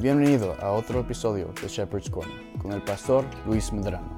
Bienvenido 0.00 0.56
a 0.62 0.72
otro 0.72 1.00
episodio 1.00 1.52
de 1.60 1.68
Shepherd's 1.68 2.08
Corner 2.08 2.34
con 2.56 2.72
el 2.72 2.80
pastor 2.80 3.22
Luis 3.44 3.70
Medrano. 3.70 4.14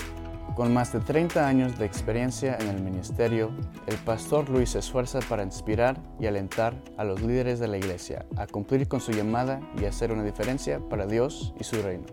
Con 0.54 0.72
más 0.72 0.92
de 0.92 1.00
30 1.00 1.44
años 1.44 1.76
de 1.76 1.84
experiencia 1.84 2.56
en 2.60 2.68
el 2.68 2.80
ministerio, 2.80 3.50
el 3.88 3.96
pastor 3.96 4.48
Luis 4.48 4.70
se 4.70 4.78
esfuerza 4.78 5.18
para 5.28 5.42
inspirar 5.42 6.00
y 6.20 6.26
alentar 6.26 6.80
a 6.98 7.02
los 7.02 7.20
líderes 7.20 7.58
de 7.58 7.66
la 7.66 7.78
iglesia 7.78 8.24
a 8.36 8.46
cumplir 8.46 8.86
con 8.86 9.00
su 9.00 9.10
llamada 9.10 9.60
y 9.76 9.84
hacer 9.84 10.12
una 10.12 10.22
diferencia 10.22 10.78
para 10.88 11.04
Dios 11.04 11.52
y 11.58 11.64
su 11.64 11.82
reino. 11.82 12.06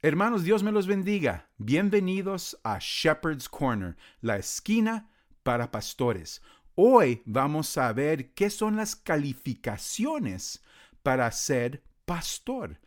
Hermanos, 0.00 0.44
Dios 0.44 0.62
me 0.62 0.72
los 0.72 0.86
bendiga. 0.86 1.50
Bienvenidos 1.58 2.58
a 2.64 2.78
Shepherd's 2.80 3.50
Corner, 3.50 3.98
la 4.22 4.38
esquina 4.38 5.10
para 5.42 5.70
pastores. 5.70 6.40
Hoy 6.74 7.20
vamos 7.26 7.76
a 7.76 7.92
ver 7.92 8.32
qué 8.32 8.48
son 8.48 8.76
las 8.76 8.96
calificaciones 8.96 10.62
para 11.02 11.30
ser 11.32 11.82
pastor. 12.08 12.80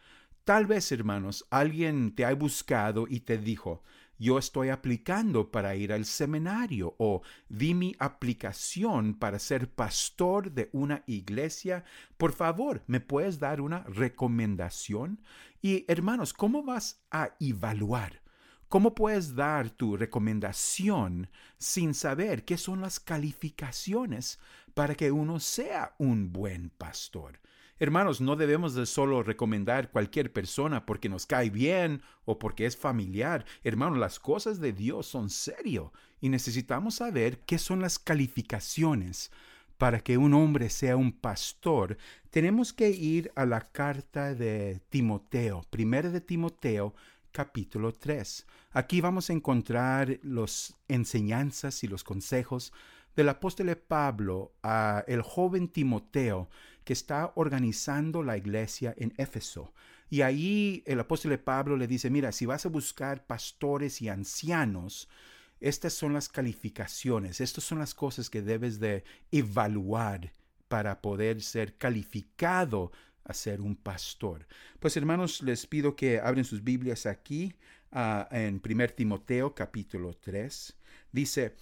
Tal 0.45 0.65
vez, 0.65 0.91
hermanos, 0.91 1.45
alguien 1.51 2.15
te 2.15 2.25
ha 2.25 2.33
buscado 2.33 3.05
y 3.07 3.19
te 3.19 3.37
dijo, 3.37 3.83
yo 4.17 4.39
estoy 4.39 4.69
aplicando 4.69 5.51
para 5.51 5.75
ir 5.75 5.93
al 5.93 6.05
seminario 6.05 6.95
o 6.97 7.21
vi 7.47 7.75
mi 7.75 7.95
aplicación 7.99 9.13
para 9.13 9.37
ser 9.37 9.69
pastor 9.69 10.51
de 10.51 10.71
una 10.73 11.03
iglesia. 11.05 11.83
Por 12.17 12.33
favor, 12.33 12.83
¿me 12.87 12.99
puedes 12.99 13.37
dar 13.37 13.61
una 13.61 13.83
recomendación? 13.83 15.21
Y 15.61 15.85
hermanos, 15.87 16.33
¿cómo 16.33 16.63
vas 16.63 17.03
a 17.11 17.35
evaluar? 17.39 18.23
¿Cómo 18.69 18.95
puedes 18.95 19.35
dar 19.35 19.69
tu 19.69 19.97
recomendación 19.97 21.29
sin 21.59 21.93
saber 21.93 22.43
qué 22.43 22.57
son 22.57 22.81
las 22.81 22.99
calificaciones 22.99 24.39
para 24.73 24.95
que 24.95 25.11
uno 25.11 25.39
sea 25.39 25.93
un 25.99 26.33
buen 26.33 26.71
pastor? 26.71 27.39
Hermanos, 27.81 28.21
no 28.21 28.35
debemos 28.35 28.75
de 28.75 28.85
solo 28.85 29.23
recomendar 29.23 29.89
cualquier 29.89 30.31
persona 30.31 30.85
porque 30.85 31.09
nos 31.09 31.25
cae 31.25 31.49
bien 31.49 32.03
o 32.25 32.37
porque 32.37 32.67
es 32.67 32.77
familiar. 32.77 33.43
Hermanos, 33.63 33.97
las 33.97 34.19
cosas 34.19 34.59
de 34.59 34.71
Dios 34.71 35.07
son 35.07 35.31
serio 35.31 35.91
y 36.19 36.29
necesitamos 36.29 36.97
saber 36.97 37.39
qué 37.39 37.57
son 37.57 37.81
las 37.81 37.97
calificaciones 37.97 39.31
para 39.79 39.99
que 39.99 40.19
un 40.19 40.35
hombre 40.35 40.69
sea 40.69 40.95
un 40.95 41.11
pastor. 41.11 41.97
Tenemos 42.29 42.71
que 42.71 42.91
ir 42.91 43.31
a 43.35 43.47
la 43.47 43.71
carta 43.71 44.35
de 44.35 44.79
Timoteo, 44.89 45.65
primera 45.71 46.11
de 46.11 46.21
Timoteo, 46.21 46.93
capítulo 47.31 47.95
3. 47.95 48.45
Aquí 48.73 49.01
vamos 49.01 49.31
a 49.31 49.33
encontrar 49.33 50.19
las 50.21 50.77
enseñanzas 50.87 51.83
y 51.83 51.87
los 51.87 52.03
consejos 52.03 52.73
del 53.15 53.29
apóstol 53.29 53.75
Pablo 53.75 54.53
a 54.63 55.03
el 55.07 55.21
joven 55.21 55.67
Timoteo 55.67 56.47
que 56.83 56.93
está 56.93 57.31
organizando 57.35 58.23
la 58.23 58.37
iglesia 58.37 58.93
en 58.97 59.13
Éfeso. 59.17 59.73
Y 60.09 60.21
ahí 60.21 60.83
el 60.85 60.99
apóstol 60.99 61.39
Pablo 61.39 61.77
le 61.77 61.87
dice, 61.87 62.09
mira, 62.09 62.31
si 62.31 62.45
vas 62.45 62.65
a 62.65 62.69
buscar 62.69 63.25
pastores 63.25 64.01
y 64.01 64.09
ancianos, 64.09 65.07
estas 65.61 65.93
son 65.93 66.13
las 66.13 66.27
calificaciones, 66.27 67.39
estas 67.39 67.63
son 67.63 67.79
las 67.79 67.93
cosas 67.93 68.29
que 68.29 68.41
debes 68.41 68.79
de 68.79 69.03
evaluar 69.31 70.33
para 70.67 71.01
poder 71.01 71.41
ser 71.41 71.77
calificado 71.77 72.91
a 73.23 73.33
ser 73.33 73.61
un 73.61 73.75
pastor. 73.75 74.47
Pues 74.79 74.97
hermanos, 74.97 75.41
les 75.43 75.67
pido 75.67 75.95
que 75.95 76.19
abren 76.19 76.45
sus 76.45 76.63
Biblias 76.63 77.05
aquí 77.05 77.53
uh, 77.91 78.23
en 78.31 78.61
1 78.63 78.87
Timoteo 78.89 79.53
capítulo 79.53 80.13
3. 80.15 80.75
Dice, 81.11 81.55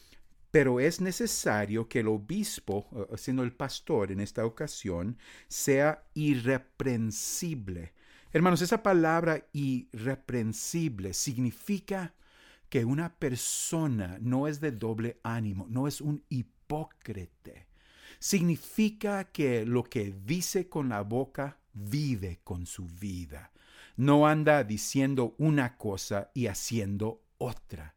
pero 0.52 0.80
es 0.80 1.00
necesario 1.02 1.88
que 1.88 2.00
el 2.00 2.08
obispo, 2.08 3.08
siendo 3.18 3.44
el 3.44 3.54
pastor 3.54 4.12
en 4.12 4.20
esta 4.20 4.46
ocasión, 4.46 5.18
sea 5.48 6.04
irreprensible. 6.14 7.94
Hermanos, 8.32 8.62
esa 8.62 8.82
palabra 8.84 9.48
irreprensible 9.54 11.14
significa 11.14 12.14
que 12.70 12.86
una 12.86 13.16
persona 13.16 14.18
no 14.22 14.48
es 14.48 14.60
de 14.60 14.72
doble 14.72 15.20
ánimo, 15.24 15.66
no 15.70 15.88
es 15.88 16.02
un 16.02 16.24
hipócrita. 16.30 17.52
Significa 18.20 19.26
que 19.26 19.66
lo 19.66 19.84
que 19.84 20.14
dice 20.26 20.68
con 20.68 20.90
la 20.90 21.02
boca 21.02 21.58
vive 21.74 22.40
con 22.44 22.66
su 22.66 22.86
vida. 22.86 23.52
No 23.98 24.28
anda 24.28 24.64
diciendo 24.64 25.36
una 25.38 25.78
cosa 25.78 26.32
y 26.34 26.48
haciendo 26.48 27.24
otra. 27.38 27.96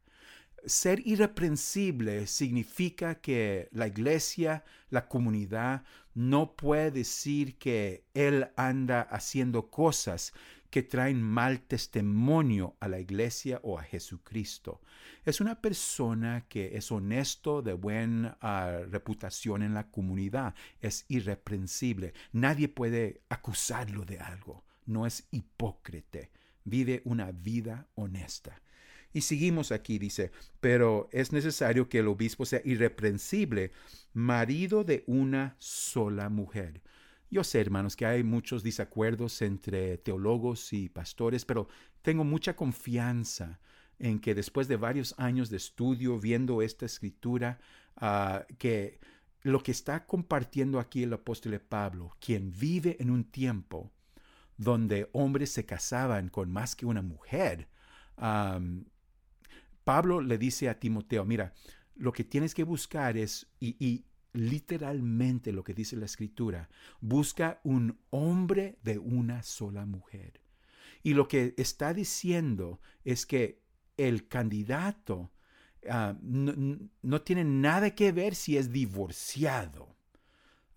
Ser 0.65 1.05
irreprensible 1.05 2.25
significa 2.25 3.15
que 3.15 3.67
la 3.71 3.87
iglesia, 3.87 4.63
la 4.89 5.09
comunidad, 5.09 5.83
no 6.13 6.55
puede 6.55 6.91
decir 6.91 7.57
que 7.57 8.05
él 8.13 8.47
anda 8.55 9.01
haciendo 9.01 9.69
cosas 9.69 10.33
que 10.73 10.81
traen 10.81 11.21
mal 11.21 11.59
testimonio 11.61 12.75
a 12.79 12.87
la 12.87 12.99
iglesia 12.99 13.59
o 13.61 13.77
a 13.77 13.83
Jesucristo. 13.83 14.81
Es 15.23 15.39
una 15.39 15.61
persona 15.61 16.47
que 16.49 16.75
es 16.75 16.91
honesto, 16.91 17.61
de 17.61 17.73
buena 17.73 18.39
ah, 18.41 18.79
reputación 18.89 19.61
en 19.61 19.75
la 19.75 19.91
comunidad, 19.91 20.55
es 20.81 21.05
irreprensible. 21.09 22.13
Nadie 22.31 22.69
puede 22.69 23.21
acusarlo 23.29 24.03
de 24.03 24.19
algo. 24.19 24.63
No 24.87 25.05
es 25.05 25.27
hipócrita. 25.29 26.19
Vive 26.63 27.03
una 27.05 27.31
vida 27.31 27.87
honesta. 27.93 28.62
Y 29.13 29.21
seguimos 29.21 29.71
aquí, 29.71 29.99
dice, 29.99 30.31
pero 30.59 31.07
es 31.11 31.31
necesario 31.31 31.87
que 31.87 31.99
el 31.99 32.07
obispo 32.07 32.45
sea 32.45 32.61
irreprensible, 32.65 33.71
marido 34.13 34.83
de 34.83 35.03
una 35.05 35.55
sola 35.59 36.29
mujer. 36.29 36.81
Yo 37.29 37.43
sé, 37.43 37.61
hermanos, 37.61 37.95
que 37.95 38.05
hay 38.05 38.23
muchos 38.23 38.63
desacuerdos 38.63 39.41
entre 39.41 39.97
teólogos 39.97 40.73
y 40.73 40.89
pastores, 40.89 41.45
pero 41.45 41.67
tengo 42.01 42.23
mucha 42.23 42.55
confianza 42.55 43.59
en 43.99 44.19
que 44.19 44.35
después 44.35 44.67
de 44.67 44.77
varios 44.77 45.15
años 45.17 45.49
de 45.49 45.57
estudio, 45.57 46.19
viendo 46.19 46.61
esta 46.61 46.85
escritura, 46.85 47.59
ah, 47.95 48.45
que 48.57 48.99
lo 49.41 49.61
que 49.61 49.71
está 49.71 50.05
compartiendo 50.05 50.79
aquí 50.79 51.03
el 51.03 51.13
apóstol 51.13 51.59
Pablo, 51.59 52.15
quien 52.19 52.51
vive 52.51 52.97
en 52.99 53.11
un 53.11 53.23
tiempo 53.23 53.91
donde 54.57 55.09
hombres 55.13 55.51
se 55.51 55.65
casaban 55.65 56.29
con 56.29 56.51
más 56.51 56.75
que 56.75 56.85
una 56.85 57.01
mujer, 57.01 57.67
Pablo 59.83 60.21
le 60.21 60.37
dice 60.37 60.69
a 60.69 60.79
Timoteo, 60.79 61.25
mira, 61.25 61.53
lo 61.95 62.11
que 62.11 62.23
tienes 62.23 62.53
que 62.53 62.63
buscar 62.63 63.17
es, 63.17 63.47
y, 63.59 64.05
literalmente 64.33 65.51
lo 65.51 65.63
que 65.63 65.75
dice 65.75 65.95
la 65.95 66.05
escritura, 66.05 66.67
busca 67.01 67.59
un 67.63 67.99
hombre 68.09 68.79
de 68.81 68.97
una 68.97 69.43
sola 69.43 69.85
mujer. 69.85 70.41
Y 71.03 71.13
lo 71.13 71.27
que 71.27 71.53
está 71.57 71.93
diciendo 71.93 72.79
es 73.03 73.27
que 73.27 73.61
el 73.95 74.27
candidato 74.27 75.31
ah, 75.87 76.15
no, 76.21 77.21
tiene 77.21 77.43
nada 77.43 77.93
que 77.93 78.11
ver 78.11 78.33
si 78.33 78.57
es 78.57 78.71
divorciado, 78.71 79.95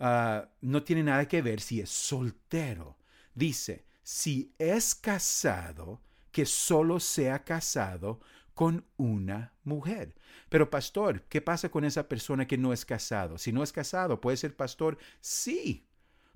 ah, 0.00 0.50
no 0.60 0.82
tiene 0.82 1.02
nada 1.02 1.26
que 1.26 1.40
ver 1.40 1.60
si 1.60 1.80
es 1.80 1.88
soltero. 1.88 2.98
Dice, 3.34 3.86
si 4.02 4.52
es 4.58 4.94
casado, 4.94 6.02
que 6.30 6.44
solo 6.44 7.00
sea 7.00 7.44
casado 7.44 8.20
con 8.56 8.86
una 8.96 9.52
mujer. 9.64 10.14
Pero 10.48 10.70
pastor, 10.70 11.24
¿qué 11.28 11.42
pasa 11.42 11.68
con 11.68 11.84
esa 11.84 12.08
persona 12.08 12.46
que 12.46 12.56
no 12.56 12.72
es 12.72 12.86
casado? 12.86 13.36
Si 13.36 13.52
no 13.52 13.62
es 13.62 13.70
casado, 13.70 14.18
¿puede 14.18 14.38
ser 14.38 14.56
pastor? 14.56 14.96
Sí. 15.20 15.86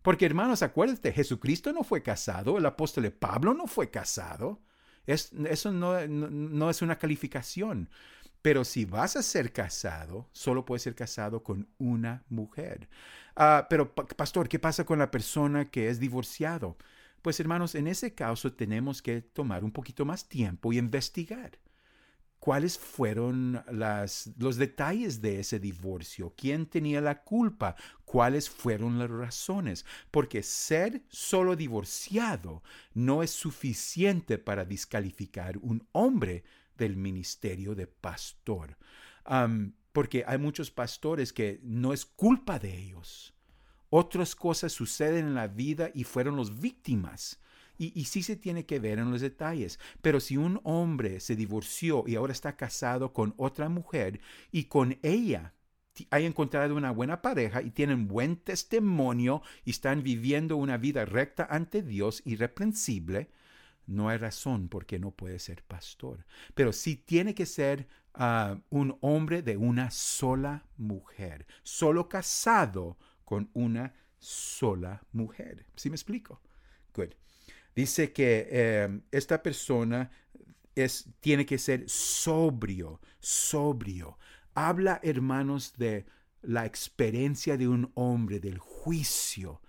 Porque 0.02 0.26
hermanos, 0.26 0.62
acuérdate, 0.62 1.12
Jesucristo 1.12 1.72
no 1.72 1.82
fue 1.82 2.02
casado, 2.02 2.58
el 2.58 2.66
apóstol 2.66 3.10
Pablo 3.10 3.54
no 3.54 3.66
fue 3.66 3.88
casado. 3.88 4.60
Es, 5.06 5.32
eso 5.48 5.72
no, 5.72 6.06
no, 6.06 6.68
es 6.68 6.82
una 6.82 6.98
calificación. 6.98 7.88
Pero 8.42 8.64
si 8.64 8.84
vas 8.84 9.16
a 9.16 9.22
ser 9.22 9.50
casado, 9.50 10.28
solo 10.32 10.66
puedes 10.66 10.82
ser 10.82 10.94
casado 10.94 11.42
con 11.42 11.70
una 11.78 12.22
mujer. 12.28 12.90
Ah, 13.34 13.66
pero, 13.70 13.94
pastor, 13.94 14.46
¿qué 14.46 14.58
pasa 14.58 14.84
con 14.84 14.98
la 14.98 15.10
persona 15.10 15.70
que 15.70 15.88
es 15.88 15.98
divorciado? 15.98 16.76
Pues 17.22 17.40
hermanos, 17.40 17.74
en 17.74 17.86
ese 17.86 18.14
caso 18.14 18.52
tenemos 18.52 19.00
que 19.00 19.22
tomar 19.22 19.64
un 19.64 19.72
poquito 19.72 20.04
más 20.04 20.28
tiempo 20.28 20.70
y 20.70 20.78
investigar 20.78 21.58
cuáles 22.40 22.78
fueron 22.78 23.62
los 23.70 24.56
detalles 24.56 25.20
de 25.20 25.40
ese 25.40 25.60
divorcio, 25.60 26.34
quién 26.36 26.66
tenía 26.66 27.00
la 27.02 27.22
culpa, 27.22 27.76
cuáles 28.04 28.48
fueron 28.48 28.98
las 28.98 29.10
razones, 29.10 29.84
porque 30.10 30.42
ser 30.42 31.02
solo 31.08 31.54
divorciado 31.54 32.62
no 32.94 33.22
es 33.22 33.30
suficiente 33.30 34.38
para 34.38 34.64
descalificar 34.64 35.58
un 35.58 35.86
hombre 35.92 36.42
del 36.76 36.96
ministerio 36.96 37.74
de 37.74 37.86
pastor, 37.86 38.78
porque 39.92 40.24
hay 40.26 40.38
muchos 40.38 40.70
pastores 40.70 41.32
que 41.32 41.60
no 41.62 41.92
es 41.92 42.06
culpa 42.06 42.58
de 42.58 42.74
ellos. 42.74 43.34
Otras 43.90 44.34
cosas 44.34 44.72
suceden 44.72 45.26
en 45.26 45.34
la 45.34 45.46
vida 45.46 45.90
y 45.92 46.04
fueron 46.04 46.36
los 46.36 46.58
víctimas 46.58 47.38
y, 47.80 48.04
sí 48.04 48.22
se 48.22 48.36
tiene 48.36 48.66
que 48.66 48.78
ver 48.78 48.98
en 48.98 49.10
los 49.10 49.22
detalles. 49.22 49.78
Pero 50.02 50.20
si 50.20 50.36
un 50.36 50.60
hombre 50.64 51.18
se 51.20 51.34
divorció 51.34 52.04
y 52.06 52.14
ahora 52.14 52.32
está 52.32 52.56
casado 52.56 53.12
con 53.14 53.32
otra 53.38 53.68
mujer 53.70 54.20
y 54.52 54.64
con 54.64 54.98
ella 55.02 55.54
hay 56.10 56.26
encontrado 56.26 56.76
una 56.76 56.92
buena 56.92 57.20
pareja 57.22 57.62
y 57.62 57.70
tienen 57.70 58.06
buen 58.06 58.36
testimonio 58.36 59.42
y 59.64 59.70
están 59.70 60.02
viviendo 60.02 60.56
una 60.56 60.76
vida 60.76 61.04
recta 61.04 61.46
ante 61.50 61.82
Dios 61.82 62.22
irreprensible, 62.24 63.30
no 63.86 64.08
hay 64.08 64.18
razón 64.18 64.68
por 64.68 64.86
qué 64.86 64.98
no 64.98 65.10
puede 65.10 65.38
ser 65.38 65.62
pastor. 65.64 66.24
Pero 66.54 66.72
sí 66.72 66.96
tiene 66.96 67.34
que 67.34 67.46
ser 67.46 67.88
ah, 68.14 68.58
un 68.70 68.96
hombre 69.00 69.42
de 69.42 69.56
una 69.56 69.90
sola 69.90 70.64
mujer, 70.76 71.46
solo 71.62 72.08
casado 72.08 72.98
con 73.24 73.50
una 73.52 73.94
sola 74.18 75.02
mujer. 75.12 75.66
¿Sí 75.76 75.90
me 75.90 75.96
explico? 75.96 76.40
Good. 76.94 77.14
Dice 77.80 78.12
que 78.12 78.46
eh, 78.50 79.00
esta 79.10 79.42
persona 79.42 80.10
es, 80.74 81.08
tiene 81.20 81.46
que 81.46 81.56
ser 81.56 81.88
sobrio, 81.88 83.00
sobrio. 83.20 84.18
Habla, 84.54 85.00
hermanos, 85.02 85.72
de 85.78 86.04
la 86.42 86.66
experiencia 86.66 87.56
de 87.56 87.68
un 87.68 87.90
hombre, 87.94 88.38
del 88.38 88.58
juicio, 88.58 89.62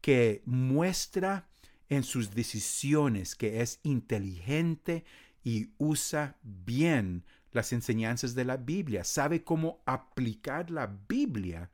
que 0.00 0.40
muestra 0.46 1.46
en 1.90 2.04
sus 2.04 2.34
decisiones 2.34 3.34
que 3.34 3.60
es 3.60 3.80
inteligente 3.82 5.04
y 5.44 5.68
usa 5.76 6.38
bien 6.42 7.22
las 7.52 7.74
enseñanzas 7.74 8.34
de 8.34 8.46
la 8.46 8.56
Biblia, 8.56 9.04
sabe 9.04 9.44
cómo 9.44 9.82
aplicar 9.84 10.70
la 10.70 10.86
Biblia 10.86 11.70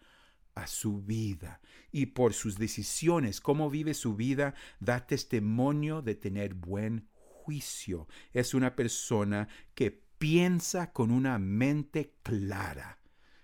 a 0.54 0.66
su 0.66 1.02
vida 1.02 1.60
y 1.92 2.06
por 2.06 2.34
sus 2.34 2.58
decisiones, 2.58 3.40
cómo 3.40 3.70
vive 3.70 3.94
su 3.94 4.16
vida, 4.16 4.54
da 4.80 5.06
testimonio 5.06 6.02
de 6.02 6.14
tener 6.14 6.54
buen 6.54 7.08
juicio. 7.12 8.08
Es 8.32 8.54
una 8.54 8.74
persona 8.74 9.48
que 9.74 9.90
piensa 10.18 10.92
con 10.92 11.10
una 11.10 11.38
mente 11.38 12.14
clara. 12.22 12.98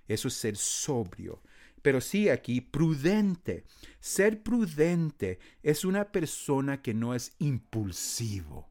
Eso 0.06 0.28
es 0.28 0.34
ser 0.34 0.56
sobrio. 0.56 1.42
Pero 1.82 2.00
sí 2.00 2.28
aquí, 2.28 2.60
prudente. 2.60 3.64
Ser 4.00 4.42
prudente 4.42 5.38
es 5.62 5.84
una 5.84 6.10
persona 6.12 6.82
que 6.82 6.94
no 6.94 7.14
es 7.14 7.34
impulsivo. 7.38 8.69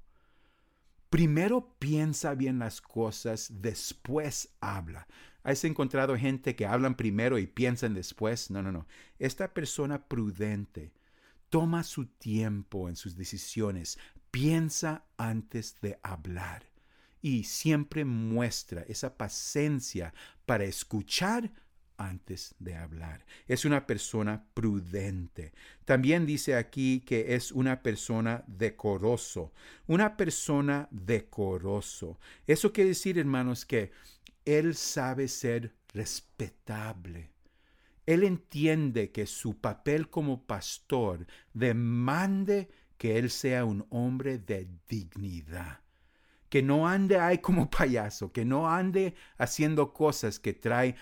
Primero 1.10 1.76
piensa 1.80 2.36
bien 2.36 2.60
las 2.60 2.82
cosas, 2.82 3.50
después 3.62 4.50
habla. 4.62 5.08
¿Has 5.44 5.64
encontrado 5.64 6.16
gente 6.18 6.56
que 6.56 6.68
hablan 6.68 6.96
primero 6.96 7.40
y 7.40 7.48
piensan 7.48 7.94
después? 7.96 8.52
No, 8.52 8.62
no, 8.62 8.72
no. 8.72 8.86
Esta 9.18 9.54
persona 9.54 10.08
prudente 10.08 10.92
toma 11.50 11.84
su 11.84 12.06
tiempo 12.06 12.90
en 12.90 12.96
sus 12.96 13.16
decisiones, 13.16 13.98
piensa 14.30 15.04
antes 15.18 15.82
de 15.82 16.00
hablar 16.04 16.70
y 17.22 17.44
siempre 17.44 18.06
muestra 18.06 18.84
esa 18.84 19.18
paciencia 19.18 20.14
para 20.46 20.66
escuchar 20.66 21.52
antes 22.00 22.56
de 22.58 22.76
hablar. 22.76 23.26
Es 23.48 23.66
una 23.66 23.86
persona 23.86 24.46
prudente. 24.54 25.54
También 25.86 26.26
dice 26.26 26.56
aquí 26.56 27.02
que 27.02 27.36
es 27.36 27.52
una 27.52 27.84
persona 27.84 28.44
decoroso. 28.48 29.54
Una 29.86 30.18
persona 30.18 30.88
decoroso. 30.90 32.20
Eso 32.48 32.74
quiere 32.74 32.90
decir, 32.92 33.20
hermanos, 33.20 33.66
que 33.66 33.92
él 34.46 34.76
sabe 34.76 35.28
ser 35.28 35.76
respetable. 35.94 37.32
Él 38.06 38.24
entiende 38.24 39.12
que 39.12 39.28
su 39.28 39.60
papel 39.60 40.10
como 40.10 40.48
pastor 40.48 41.28
demande 41.54 42.70
que 42.98 43.20
él 43.20 43.30
sea 43.30 43.66
un 43.66 43.86
hombre 43.90 44.40
de 44.40 44.68
dignidad 44.88 45.82
que 46.50 46.64
no 46.64 46.88
ande 46.88 47.20
ahí 47.20 47.38
como 47.38 47.70
payaso, 47.70 48.32
que 48.32 48.44
no 48.44 48.70
ande 48.70 49.16
haciendo 49.38 49.94
cosas 49.94 50.40
que 50.40 50.54
trae 50.54 50.96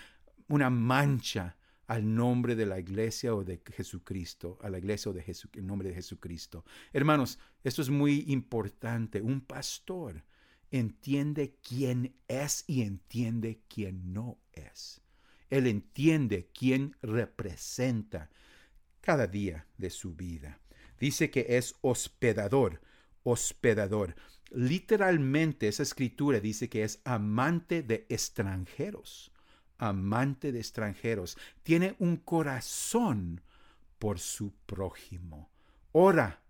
una 0.48 0.70
mancha 0.70 1.56
al 1.86 2.14
nombre 2.14 2.54
de 2.54 2.66
la 2.66 2.78
iglesia 2.78 3.34
o 3.34 3.42
de 3.42 3.62
Jesucristo, 3.74 4.58
a 4.62 4.68
la 4.68 4.78
iglesia 4.78 5.10
o 5.10 5.14
de 5.14 5.22
Jesu, 5.22 5.48
el 5.54 5.66
nombre 5.66 5.88
de 5.88 5.94
Jesucristo. 5.94 6.64
Hermanos, 6.92 7.38
esto 7.64 7.80
es 7.80 7.88
muy 7.88 8.24
importante. 8.28 9.22
Un 9.22 9.40
pastor 9.40 10.22
entiende 10.70 11.56
quién 11.66 12.14
es 12.28 12.64
y 12.66 12.82
entiende 12.82 13.62
quién 13.68 14.12
no 14.12 14.38
es. 14.52 15.00
Él 15.48 15.66
entiende 15.66 16.50
quién 16.52 16.94
representa 17.00 18.28
cada 19.00 19.26
día 19.26 19.66
de 19.78 19.88
su 19.88 20.14
vida. 20.14 20.60
Dice 21.00 21.30
que 21.30 21.46
es 21.56 21.74
hospedador, 21.80 22.82
hospedador. 23.22 24.14
Literalmente 24.50 25.68
esa 25.68 25.84
escritura 25.84 26.38
dice 26.38 26.68
que 26.68 26.82
es 26.82 27.00
amante 27.04 27.82
de 27.82 28.04
extranjeros 28.10 29.32
amante 29.78 30.52
de 30.52 30.58
extranjeros, 30.58 31.38
tiene 31.62 31.96
un 31.98 32.16
corazón 32.16 33.40
por 33.98 34.18
su 34.18 34.52
prójimo. 34.66 35.50
Ora, 35.92 36.42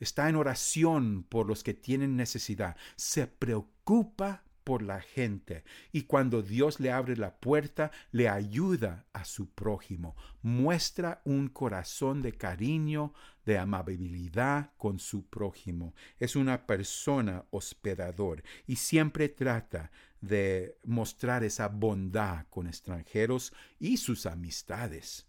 está 0.00 0.28
en 0.28 0.36
oración 0.36 1.24
por 1.28 1.46
los 1.46 1.62
que 1.62 1.74
tienen 1.74 2.16
necesidad, 2.16 2.76
se 2.96 3.26
preocupa 3.26 4.42
por 4.66 4.82
la 4.82 5.00
gente 5.00 5.62
y 5.92 6.02
cuando 6.02 6.42
Dios 6.42 6.80
le 6.80 6.90
abre 6.90 7.16
la 7.16 7.36
puerta, 7.36 7.92
le 8.10 8.28
ayuda 8.28 9.06
a 9.12 9.24
su 9.24 9.48
prójimo, 9.50 10.16
muestra 10.42 11.22
un 11.24 11.46
corazón 11.48 12.20
de 12.20 12.32
cariño, 12.32 13.14
de 13.44 13.58
amabilidad 13.58 14.72
con 14.76 14.98
su 14.98 15.24
prójimo. 15.24 15.94
Es 16.18 16.34
una 16.34 16.66
persona 16.66 17.44
hospedador 17.50 18.42
y 18.66 18.74
siempre 18.74 19.28
trata 19.28 19.92
de 20.26 20.78
mostrar 20.84 21.44
esa 21.44 21.68
bondad 21.68 22.46
con 22.50 22.66
extranjeros 22.66 23.52
y 23.78 23.96
sus 23.96 24.26
amistades. 24.26 25.26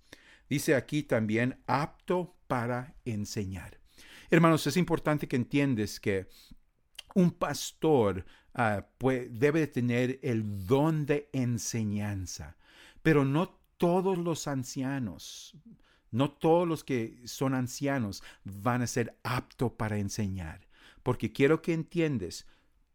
Dice 0.49 0.75
aquí 0.75 1.03
también 1.03 1.61
apto 1.67 2.35
para 2.47 2.95
enseñar. 3.05 3.79
Hermanos, 4.29 4.67
es 4.67 4.77
importante 4.77 5.27
que 5.27 5.35
entiendes 5.35 5.99
que 5.99 6.27
un 7.15 7.31
pastor 7.31 8.25
uh, 8.53 8.81
debe 9.29 9.67
tener 9.67 10.19
el 10.21 10.65
don 10.65 11.05
de 11.05 11.29
enseñanza, 11.33 12.57
pero 13.01 13.25
no 13.25 13.57
todos 13.77 14.17
los 14.17 14.47
ancianos, 14.47 15.55
no 16.11 16.31
todos 16.31 16.67
los 16.67 16.83
que 16.83 17.21
son 17.25 17.53
ancianos 17.53 18.23
van 18.43 18.81
a 18.81 18.87
ser 18.87 19.17
aptos 19.23 19.71
para 19.73 19.97
enseñar, 19.97 20.67
porque 21.03 21.31
quiero 21.31 21.61
que 21.61 21.73
entiendes, 21.73 22.47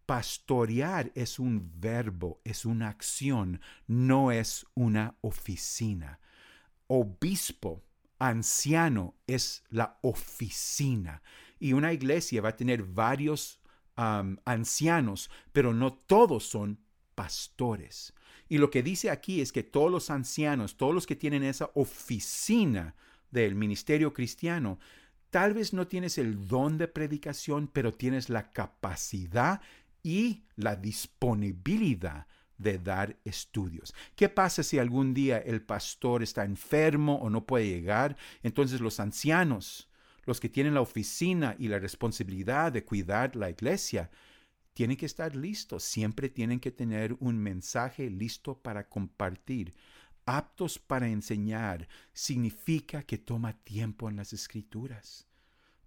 pastorear 0.07 1.13
es 1.15 1.39
un 1.39 1.71
verbo, 1.81 2.41
es 2.45 2.65
una 2.65 2.89
acción, 2.89 3.61
no 3.87 4.33
es 4.33 4.67
una 4.75 5.17
oficina. 5.21 6.21
Obispo, 6.87 7.83
anciano 8.19 9.15
es 9.27 9.65
la 9.71 9.99
oficina. 10.03 11.23
Y 11.59 11.73
una 11.73 11.93
iglesia 11.93 12.43
va 12.43 12.51
a 12.51 12.57
tener 12.57 12.83
varios 12.83 13.61
ancianos, 13.97 15.31
pero 15.53 15.73
no 15.75 15.93
todos 15.93 16.45
son 16.45 16.79
pastores. 17.15 18.15
Y 18.49 18.59
lo 18.59 18.71
que 18.71 18.83
dice 18.83 19.11
aquí 19.11 19.41
es 19.41 19.53
que 19.53 19.63
todos 19.63 19.91
los 19.91 20.11
ancianos, 20.11 20.77
todos 20.77 20.95
los 20.95 21.07
que 21.07 21.17
tienen 21.17 21.43
esa 21.43 21.71
oficina 21.75 22.95
del 23.31 23.55
ministerio 23.55 24.13
cristiano, 24.13 24.79
tal 25.31 25.55
vez 25.55 25.73
no 25.73 25.87
tienes 25.87 26.19
el 26.19 26.47
don 26.47 26.79
de 26.79 26.89
predicación, 26.89 27.67
pero 27.67 27.93
tienes 27.93 28.29
la 28.29 28.53
capacidad 28.53 29.63
y 30.03 30.45
la 30.57 30.77
disponibilidad 30.77 32.27
de 32.59 32.79
dar 32.79 33.19
estudios. 33.25 33.95
¿Qué 34.15 34.29
pasa 34.29 34.63
si 34.63 34.79
algún 34.79 35.15
día 35.15 35.39
el 35.39 35.63
pastor 35.63 36.23
está 36.23 36.45
enfermo 36.45 37.17
o 37.17 37.29
no 37.29 37.45
puede 37.45 37.67
llegar? 37.67 38.17
Entonces 38.43 38.81
los 38.81 39.01
ancianos, 39.01 39.89
los 40.25 40.41
que 40.41 40.49
tienen 40.49 40.75
la 40.75 40.81
oficina 40.81 41.57
y 41.59 41.69
la 41.69 41.79
responsabilidad 41.79 42.73
de 42.73 42.85
cuidar 42.85 43.37
la 43.37 43.51
iglesia, 43.51 44.11
tienen 44.75 44.97
que 44.97 45.07
estar 45.07 45.37
listos, 45.37 45.83
siempre 45.83 46.29
tienen 46.29 46.61
que 46.61 46.71
tener 46.71 47.15
un 47.21 47.39
mensaje 47.39 48.09
listo 48.09 48.59
para 48.59 48.89
compartir. 48.89 49.75
Aptos 50.25 50.79
para 50.79 51.09
enseñar 51.09 51.89
significa 52.13 53.03
que 53.03 53.19
toma 53.19 53.53
tiempo 53.65 54.09
en 54.09 54.17
las 54.17 54.33
escrituras. 54.33 55.27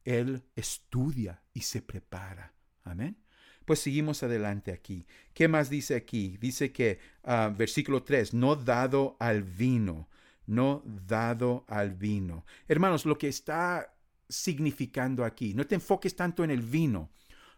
Él 0.03 0.43
estudia 0.55 1.41
y 1.53 1.61
se 1.61 1.81
prepara. 1.81 2.53
Amén. 2.83 3.24
Pues 3.65 3.79
seguimos 3.79 4.23
adelante 4.23 4.71
aquí. 4.71 5.05
¿Qué 5.33 5.47
más 5.47 5.69
dice 5.69 5.95
aquí? 5.95 6.37
Dice 6.39 6.71
que, 6.71 6.99
uh, 7.23 7.55
versículo 7.55 8.03
3, 8.03 8.33
no 8.33 8.55
dado 8.55 9.17
al 9.19 9.43
vino, 9.43 10.07
no 10.45 10.83
dado 10.85 11.65
al 11.67 11.93
vino. 11.93 12.45
Hermanos, 12.67 13.05
lo 13.05 13.17
que 13.17 13.27
está 13.27 13.95
significando 14.29 15.23
aquí. 15.23 15.53
No 15.53 15.65
te 15.65 15.75
enfoques 15.75 16.15
tanto 16.15 16.43
en 16.43 16.51
el 16.51 16.61
vino. 16.61 17.09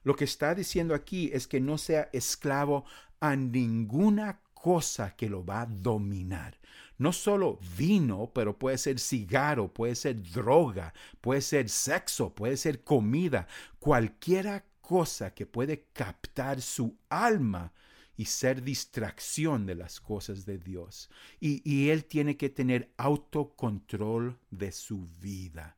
Lo 0.03 0.15
que 0.15 0.25
está 0.25 0.55
diciendo 0.55 0.93
aquí 0.95 1.29
es 1.33 1.47
que 1.47 1.59
no 1.59 1.77
sea 1.77 2.09
esclavo 2.13 2.85
a 3.19 3.35
ninguna 3.35 4.39
cosa 4.53 5.15
que 5.15 5.29
lo 5.29 5.45
va 5.45 5.61
a 5.61 5.65
dominar. 5.65 6.57
No 6.97 7.13
solo 7.13 7.59
vino, 7.77 8.31
pero 8.33 8.57
puede 8.57 8.77
ser 8.77 8.99
cigarro, 8.99 9.71
puede 9.71 9.95
ser 9.95 10.21
droga, 10.23 10.93
puede 11.21 11.41
ser 11.41 11.69
sexo, 11.69 12.33
puede 12.33 12.57
ser 12.57 12.83
comida, 12.83 13.47
cualquiera 13.79 14.65
cosa 14.87 15.33
que 15.33 15.45
puede 15.45 15.89
captar 15.91 16.61
su 16.61 16.97
alma 17.09 17.73
y 18.15 18.23
ser 18.23 18.63
distracción 18.63 19.65
de 19.65 19.75
las 19.75 19.99
cosas 19.99 20.45
de 20.45 20.57
Dios. 20.57 21.09
Y, 21.41 21.61
y 21.69 21.89
él 21.89 22.05
tiene 22.05 22.37
que 22.37 22.49
tener 22.49 22.93
autocontrol 22.95 24.39
de 24.49 24.71
su 24.71 25.09
vida. 25.19 25.75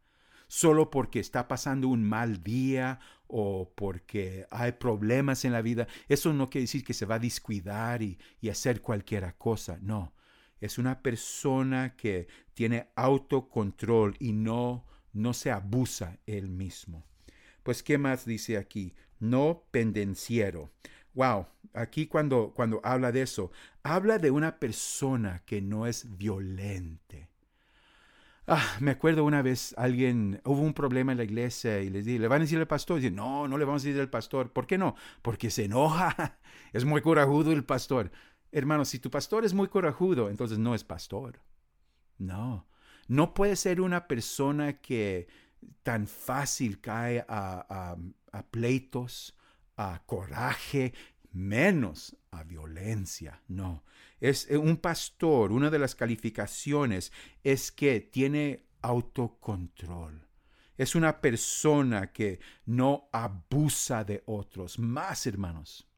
Solo 0.48 0.92
porque 0.92 1.20
está 1.20 1.48
pasando 1.48 1.88
un 1.88 2.04
mal 2.04 2.44
día 2.44 3.00
o 3.26 3.74
porque 3.76 4.46
hay 4.52 4.74
problemas 4.74 5.44
en 5.44 5.54
la 5.54 5.64
vida, 5.64 5.88
eso 6.08 6.32
no 6.32 6.48
quiere 6.48 6.66
decir 6.66 6.84
que 6.84 6.94
se 6.94 7.08
va 7.08 7.16
a 7.16 7.20
descuidar 7.20 8.04
y, 8.04 8.20
y 8.40 8.50
hacer 8.50 8.80
cualquier 8.80 9.36
cosa. 9.40 9.80
No, 9.82 10.14
es 10.62 10.78
una 10.78 11.02
persona 11.02 11.96
que 11.96 12.28
tiene 12.54 12.92
autocontrol 12.96 14.16
y 14.20 14.34
no, 14.34 14.86
no 15.14 15.34
se 15.34 15.50
abusa 15.50 16.20
él 16.28 16.52
mismo. 16.52 17.09
Pues, 17.70 17.84
¿qué 17.84 18.00
más 18.00 18.26
dice 18.26 18.58
aquí? 18.58 18.96
No 19.20 19.62
pendenciero. 19.70 20.72
Wow, 21.14 21.46
aquí 21.76 22.08
cuando, 22.08 22.52
cuando 22.56 22.82
habla 22.84 23.12
de 23.12 23.22
eso, 23.22 23.52
habla 23.84 24.18
de 24.18 24.32
una 24.32 24.58
persona 24.58 25.44
que 25.46 25.62
no 25.62 25.86
es 25.86 26.18
violente. 26.18 27.30
Ah, 28.48 28.66
me 28.80 28.90
acuerdo 28.90 29.24
una 29.24 29.44
vez 29.44 29.76
alguien, 29.78 30.42
hubo 30.46 30.62
un 30.62 30.74
problema 30.74 31.12
en 31.12 31.20
la 31.20 31.26
iglesia 31.26 31.80
y 31.82 31.92
les 31.92 32.06
dije, 32.06 32.18
¿le 32.18 32.28
van 32.28 32.42
a 32.42 32.46
decir 32.46 32.58
al 32.58 32.66
pastor? 32.66 33.04
No, 33.12 33.48
no 33.48 33.56
le 33.60 33.66
vamos 33.66 33.84
a 33.84 33.86
decir 33.86 34.02
al 34.02 34.10
pastor. 34.10 34.52
¿Por 34.52 34.66
qué 34.66 34.80
no? 34.80 34.96
Porque 35.22 35.52
se 35.52 35.66
enoja. 35.66 36.40
Es 36.74 36.86
muy 36.86 37.02
corajudo 37.04 37.52
el 37.52 37.66
pastor. 37.66 38.12
Hermano, 38.52 38.84
si 38.84 38.98
tu 38.98 39.12
pastor 39.12 39.46
es 39.46 39.54
muy 39.54 39.68
corajudo, 39.68 40.32
entonces 40.32 40.58
no 40.58 40.74
es 40.74 40.84
pastor. 40.84 41.40
No, 42.18 42.66
no 43.08 43.36
puede 43.36 43.56
ser 43.56 43.80
una 43.80 44.08
persona 44.08 44.82
que 44.82 45.28
tan 45.84 46.08
fácil 46.08 46.80
cae 46.80 47.26
a, 47.28 47.96
pleitos, 48.52 49.36
a 49.76 50.04
coraje, 50.06 50.94
menos 51.32 52.16
a 52.32 52.44
violencia. 52.44 53.42
No, 53.48 53.84
es 54.20 54.50
eh, 54.50 54.58
un 54.58 54.78
pastor, 54.78 55.52
una 55.52 55.70
de 55.70 55.80
las 55.80 55.96
calificaciones 55.96 57.12
es 57.44 57.72
que 57.72 58.02
tiene 58.02 58.66
autocontrol. 58.82 60.28
Es 60.78 60.96
una 60.96 61.20
persona 61.20 62.14
que 62.14 62.40
no 62.66 63.10
abusa 63.12 64.06
de 64.06 64.24
otros. 64.26 64.80
Más, 64.80 65.28
hermanos, 65.28 65.90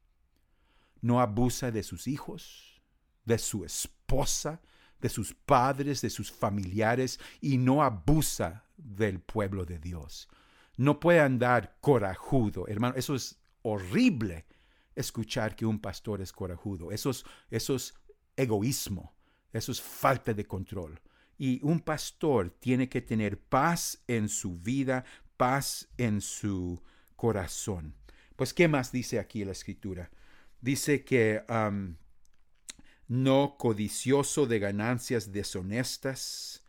no 1.00 1.20
abusa 1.20 1.70
de 1.70 1.84
sus 1.84 2.08
hijos, 2.08 2.82
de 3.24 3.38
su 3.38 3.64
esposa, 3.64 4.60
de 5.02 5.08
sus 5.10 5.34
padres, 5.34 6.00
de 6.00 6.08
sus 6.08 6.32
familiares 6.32 7.20
y 7.40 7.58
no 7.58 7.82
abusa 7.82 8.64
del 8.76 9.20
pueblo 9.20 9.66
de 9.66 9.78
Dios. 9.78 10.28
No 10.76 11.00
puede 11.00 11.20
andar 11.20 11.76
corajudo, 11.80 12.66
hermano. 12.68 12.94
Eso 12.96 13.14
es 13.14 13.38
horrible 13.62 14.46
escuchar 14.94 15.54
que 15.54 15.66
un 15.66 15.80
pastor 15.80 16.22
es 16.22 16.32
corajudo. 16.32 16.92
Eso 16.92 17.10
es, 17.10 17.24
eso 17.50 17.74
es 17.74 17.94
egoísmo. 18.36 19.12
Eso 19.52 19.72
es 19.72 19.82
falta 19.82 20.32
de 20.32 20.46
control. 20.46 21.00
Y 21.36 21.60
un 21.62 21.80
pastor 21.80 22.50
tiene 22.50 22.88
que 22.88 23.02
tener 23.02 23.38
paz 23.38 24.02
en 24.06 24.28
su 24.28 24.56
vida, 24.58 25.04
paz 25.36 25.88
en 25.98 26.20
su 26.20 26.80
corazón. 27.16 27.94
Pues, 28.36 28.54
¿qué 28.54 28.68
más 28.68 28.92
dice 28.92 29.18
aquí 29.18 29.44
la 29.44 29.52
escritura? 29.52 30.10
Dice 30.60 31.04
que 31.04 31.42
no 33.12 33.56
codicioso 33.58 34.46
de 34.46 34.58
ganancias 34.58 35.32
deshonestas. 35.32 36.64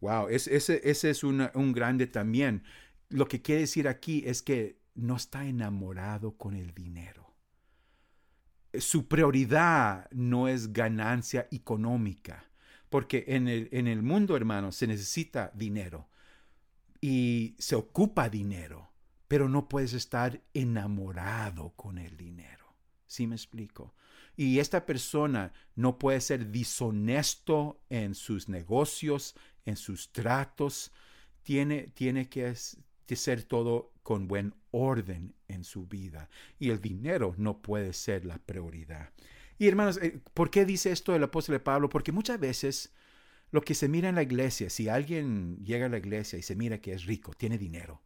Wow, 0.00 0.28
ese, 0.28 0.80
es 0.84 1.24
un 1.24 1.72
grande 1.72 2.06
también. 2.06 2.62
Lo 3.08 3.26
que 3.26 3.42
quiere 3.42 3.62
decir 3.62 3.88
aquí 3.88 4.22
es 4.24 4.40
que 4.40 4.78
no 4.94 5.16
está 5.16 5.44
enamorado 5.46 6.36
con 6.36 6.54
el 6.54 6.72
dinero. 6.72 7.34
Su 8.78 9.08
prioridad 9.08 10.08
no 10.12 10.46
es 10.46 10.72
ganancia 10.72 11.48
económica, 11.50 12.44
porque 12.90 13.24
en 13.26 13.48
el, 13.48 13.68
en 13.72 13.88
el 13.88 14.02
mundo, 14.02 14.36
hermano, 14.36 14.70
se 14.70 14.86
necesita 14.86 15.50
dinero 15.52 16.08
y 17.00 17.56
se 17.58 17.74
ocupa 17.74 18.28
dinero, 18.28 18.92
pero 19.26 19.48
no 19.48 19.68
puedes 19.68 19.94
estar 19.94 20.40
enamorado 20.54 21.72
con 21.74 21.98
el 21.98 22.16
dinero. 22.16 22.72
¿Sí 23.08 23.26
me 23.26 23.34
explico? 23.34 23.94
Y 24.38 24.60
esta 24.60 24.86
persona 24.86 25.52
no 25.74 25.98
puede 25.98 26.20
ser 26.20 26.52
dishonesto 26.52 27.82
en 27.90 28.14
sus 28.14 28.48
negocios, 28.48 29.34
en 29.64 29.74
sus 29.74 30.12
tratos. 30.12 30.92
Tiene, 31.42 31.88
tiene 31.88 32.28
que, 32.28 32.54
ser 32.54 33.42
todo 33.42 33.92
con 34.04 34.28
buen 34.28 34.54
orden 34.70 35.34
en 35.48 35.64
su 35.64 35.88
vida. 35.88 36.30
Y 36.60 36.70
el 36.70 36.80
dinero 36.80 37.34
no 37.36 37.60
puede 37.60 37.92
ser 37.92 38.24
la 38.24 38.38
prioridad. 38.38 39.10
Y 39.58 39.66
hermanos, 39.66 39.98
eh, 40.00 40.20
¿por 40.34 40.52
qué 40.52 40.64
dice 40.64 40.92
esto 40.92 41.16
el 41.16 41.24
apóstol 41.24 41.60
Pablo? 41.60 41.88
Porque 41.88 42.12
muchas 42.12 42.38
veces 42.38 42.92
lo 43.50 43.62
que 43.62 43.74
se 43.74 43.88
mira 43.88 44.08
en 44.08 44.14
la 44.14 44.22
iglesia, 44.22 44.70
si 44.70 44.88
alguien 44.88 45.58
llega 45.64 45.86
a 45.86 45.88
la 45.88 45.98
iglesia 45.98 46.38
y 46.38 46.42
se 46.42 46.54
mira 46.54 46.80
que 46.80 46.92
es 46.92 47.06
rico, 47.06 47.32
tiene 47.34 47.58
dinero, 47.58 48.02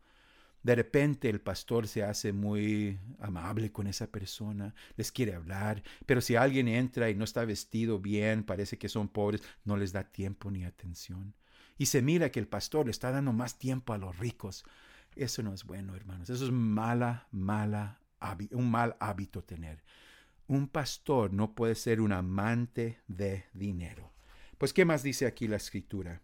de 0.62 0.74
repente 0.74 1.28
el 1.28 1.40
pastor 1.40 1.88
se 1.88 2.04
hace 2.04 2.32
muy 2.32 2.98
amable 3.18 3.72
con 3.72 3.86
esa 3.86 4.06
persona, 4.06 4.74
les 4.96 5.10
quiere 5.10 5.34
hablar, 5.34 5.82
pero 6.06 6.20
si 6.20 6.36
alguien 6.36 6.68
entra 6.68 7.10
y 7.10 7.14
no 7.14 7.24
está 7.24 7.44
vestido 7.44 7.98
bien, 7.98 8.44
parece 8.44 8.78
que 8.78 8.88
son 8.88 9.08
pobres, 9.08 9.42
no 9.64 9.76
les 9.76 9.92
da 9.92 10.04
tiempo 10.04 10.50
ni 10.50 10.64
atención. 10.64 11.34
Y 11.78 11.86
se 11.86 12.02
mira 12.02 12.30
que 12.30 12.38
el 12.38 12.46
pastor 12.46 12.86
le 12.86 12.92
está 12.92 13.10
dando 13.10 13.32
más 13.32 13.58
tiempo 13.58 13.92
a 13.92 13.98
los 13.98 14.16
ricos. 14.18 14.64
Eso 15.16 15.42
no 15.42 15.52
es 15.52 15.64
bueno, 15.64 15.96
hermanos. 15.96 16.30
Eso 16.30 16.44
es 16.44 16.52
mala, 16.52 17.26
mala, 17.32 17.98
un 18.52 18.70
mal 18.70 18.96
hábito 19.00 19.42
tener. 19.42 19.82
Un 20.46 20.68
pastor 20.68 21.32
no 21.32 21.54
puede 21.54 21.74
ser 21.74 22.00
un 22.00 22.12
amante 22.12 23.00
de 23.08 23.46
dinero. 23.52 24.12
Pues, 24.58 24.72
¿qué 24.72 24.84
más 24.84 25.02
dice 25.02 25.26
aquí 25.26 25.48
la 25.48 25.56
escritura? 25.56 26.20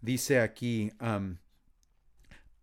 Dice 0.00 0.40
aquí, 0.40 0.90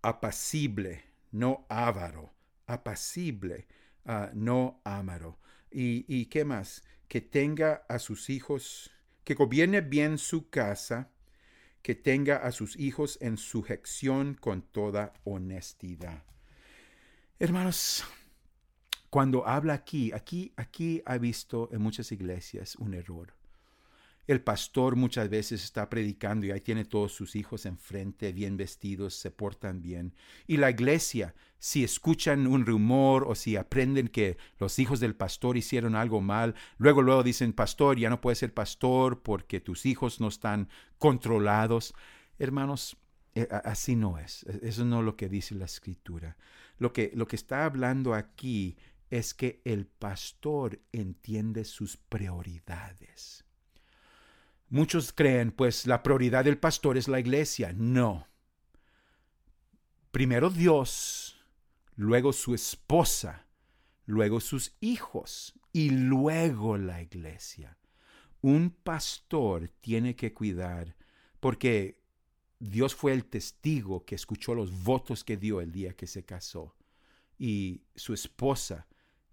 apacible, 0.01 1.03
no 1.33 1.65
avaro, 1.67 2.31
apacible, 2.67 3.67
ah, 4.05 4.31
no 4.33 4.79
amaro. 4.85 5.39
¿Y, 5.69 6.05
¿Y 6.07 6.27
qué 6.27 6.45
más? 6.45 6.83
Que 7.07 7.19
tenga 7.19 7.83
a 7.89 7.99
sus 7.99 8.29
hijos, 8.29 8.91
que 9.23 9.33
gobierne 9.33 9.81
bien 9.81 10.17
su 10.17 10.49
casa, 10.49 11.11
que 11.81 11.95
tenga 11.95 12.37
a 12.37 12.51
sus 12.51 12.77
hijos 12.77 13.17
en 13.19 13.37
sujeción 13.37 14.35
con 14.35 14.61
toda 14.61 15.13
honestidad. 15.25 16.23
Hermanos, 17.39 18.05
cuando 19.09 19.45
habla 19.45 19.73
aquí, 19.73 20.11
aquí, 20.13 20.53
aquí 20.55 21.01
ha 21.05 21.17
visto 21.17 21.69
en 21.73 21.81
muchas 21.81 22.11
iglesias 22.11 22.75
un 22.75 22.93
error. 22.93 23.33
El 24.25 24.41
pastor 24.41 24.95
muchas 24.95 25.29
veces 25.29 25.63
está 25.63 25.89
predicando 25.89 26.45
y 26.45 26.51
ahí 26.51 26.61
tiene 26.61 26.85
todos 26.85 27.11
sus 27.11 27.35
hijos 27.35 27.65
enfrente, 27.65 28.31
bien 28.31 28.55
vestidos, 28.55 29.15
se 29.15 29.31
portan 29.31 29.81
bien. 29.81 30.13
Y 30.47 30.57
la 30.57 30.69
iglesia, 30.69 31.35
si 31.59 31.83
escuchan 31.83 32.47
un 32.47 32.65
rumor 32.65 33.25
o 33.27 33.35
si 33.35 33.57
aprenden 33.57 34.07
que 34.07 34.37
los 34.59 34.79
hijos 34.79 35.01
del 35.01 35.13
pastor 35.13 35.57
hicieron 35.57 35.95
algo 35.95 36.21
mal, 36.21 36.55
luego 36.77 37.01
luego 37.01 37.21
dicen, 37.21 37.51
pastor, 37.51 37.99
ya 37.99 38.09
no 38.09 38.21
puedes 38.21 38.39
ser 38.39 38.53
pastor 38.53 39.21
porque 39.21 39.59
tus 39.59 39.85
hijos 39.85 40.21
no 40.21 40.29
están 40.29 40.69
controlados. 40.97 41.93
Hermanos, 42.39 42.95
eh, 43.35 43.49
así 43.65 43.97
no 43.97 44.17
es. 44.17 44.43
E, 44.43 44.69
eso 44.69 44.85
no 44.85 44.99
es 44.99 45.05
lo 45.05 45.17
que 45.17 45.27
dice 45.27 45.53
la 45.53 45.65
escritura. 45.65 46.37
Lo 46.77 46.93
que, 46.93 47.11
lo 47.13 47.27
que 47.27 47.35
está 47.35 47.65
hablando 47.65 48.13
aquí 48.13 48.77
es 49.09 49.33
que 49.33 49.61
el 49.65 49.85
pastor 49.85 50.79
entiende 50.93 51.65
sus 51.65 51.97
prioridades. 51.97 53.43
Muchos 54.69 55.13
creen, 55.13 55.51
pues 55.51 55.85
la 55.85 56.01
prioridad 56.01 56.45
del 56.45 56.57
pastor 56.57 56.97
es 56.97 57.07
la 57.07 57.19
iglesia. 57.19 57.73
No. 57.73 58.27
Primero 60.11 60.49
Dios, 60.49 61.37
luego 61.95 62.33
su 62.33 62.53
esposa, 62.55 63.47
luego 64.05 64.39
sus 64.39 64.75
hijos 64.79 65.53
y 65.71 65.89
luego 65.89 66.77
la 66.77 67.01
iglesia. 67.01 67.77
Un 68.41 68.71
pastor 68.71 69.69
tiene 69.81 70.15
que 70.15 70.33
cuidar 70.33 70.95
porque 71.39 72.01
Dios 72.59 72.95
fue 72.95 73.13
el 73.13 73.25
testigo 73.25 74.05
que 74.05 74.15
escuchó 74.15 74.55
los 74.55 74.83
votos 74.83 75.23
que 75.23 75.37
dio 75.37 75.61
el 75.61 75.71
día 75.71 75.95
que 75.95 76.07
se 76.07 76.23
casó. 76.25 76.75
Y 77.37 77.83
su 77.95 78.13
esposa 78.13 78.87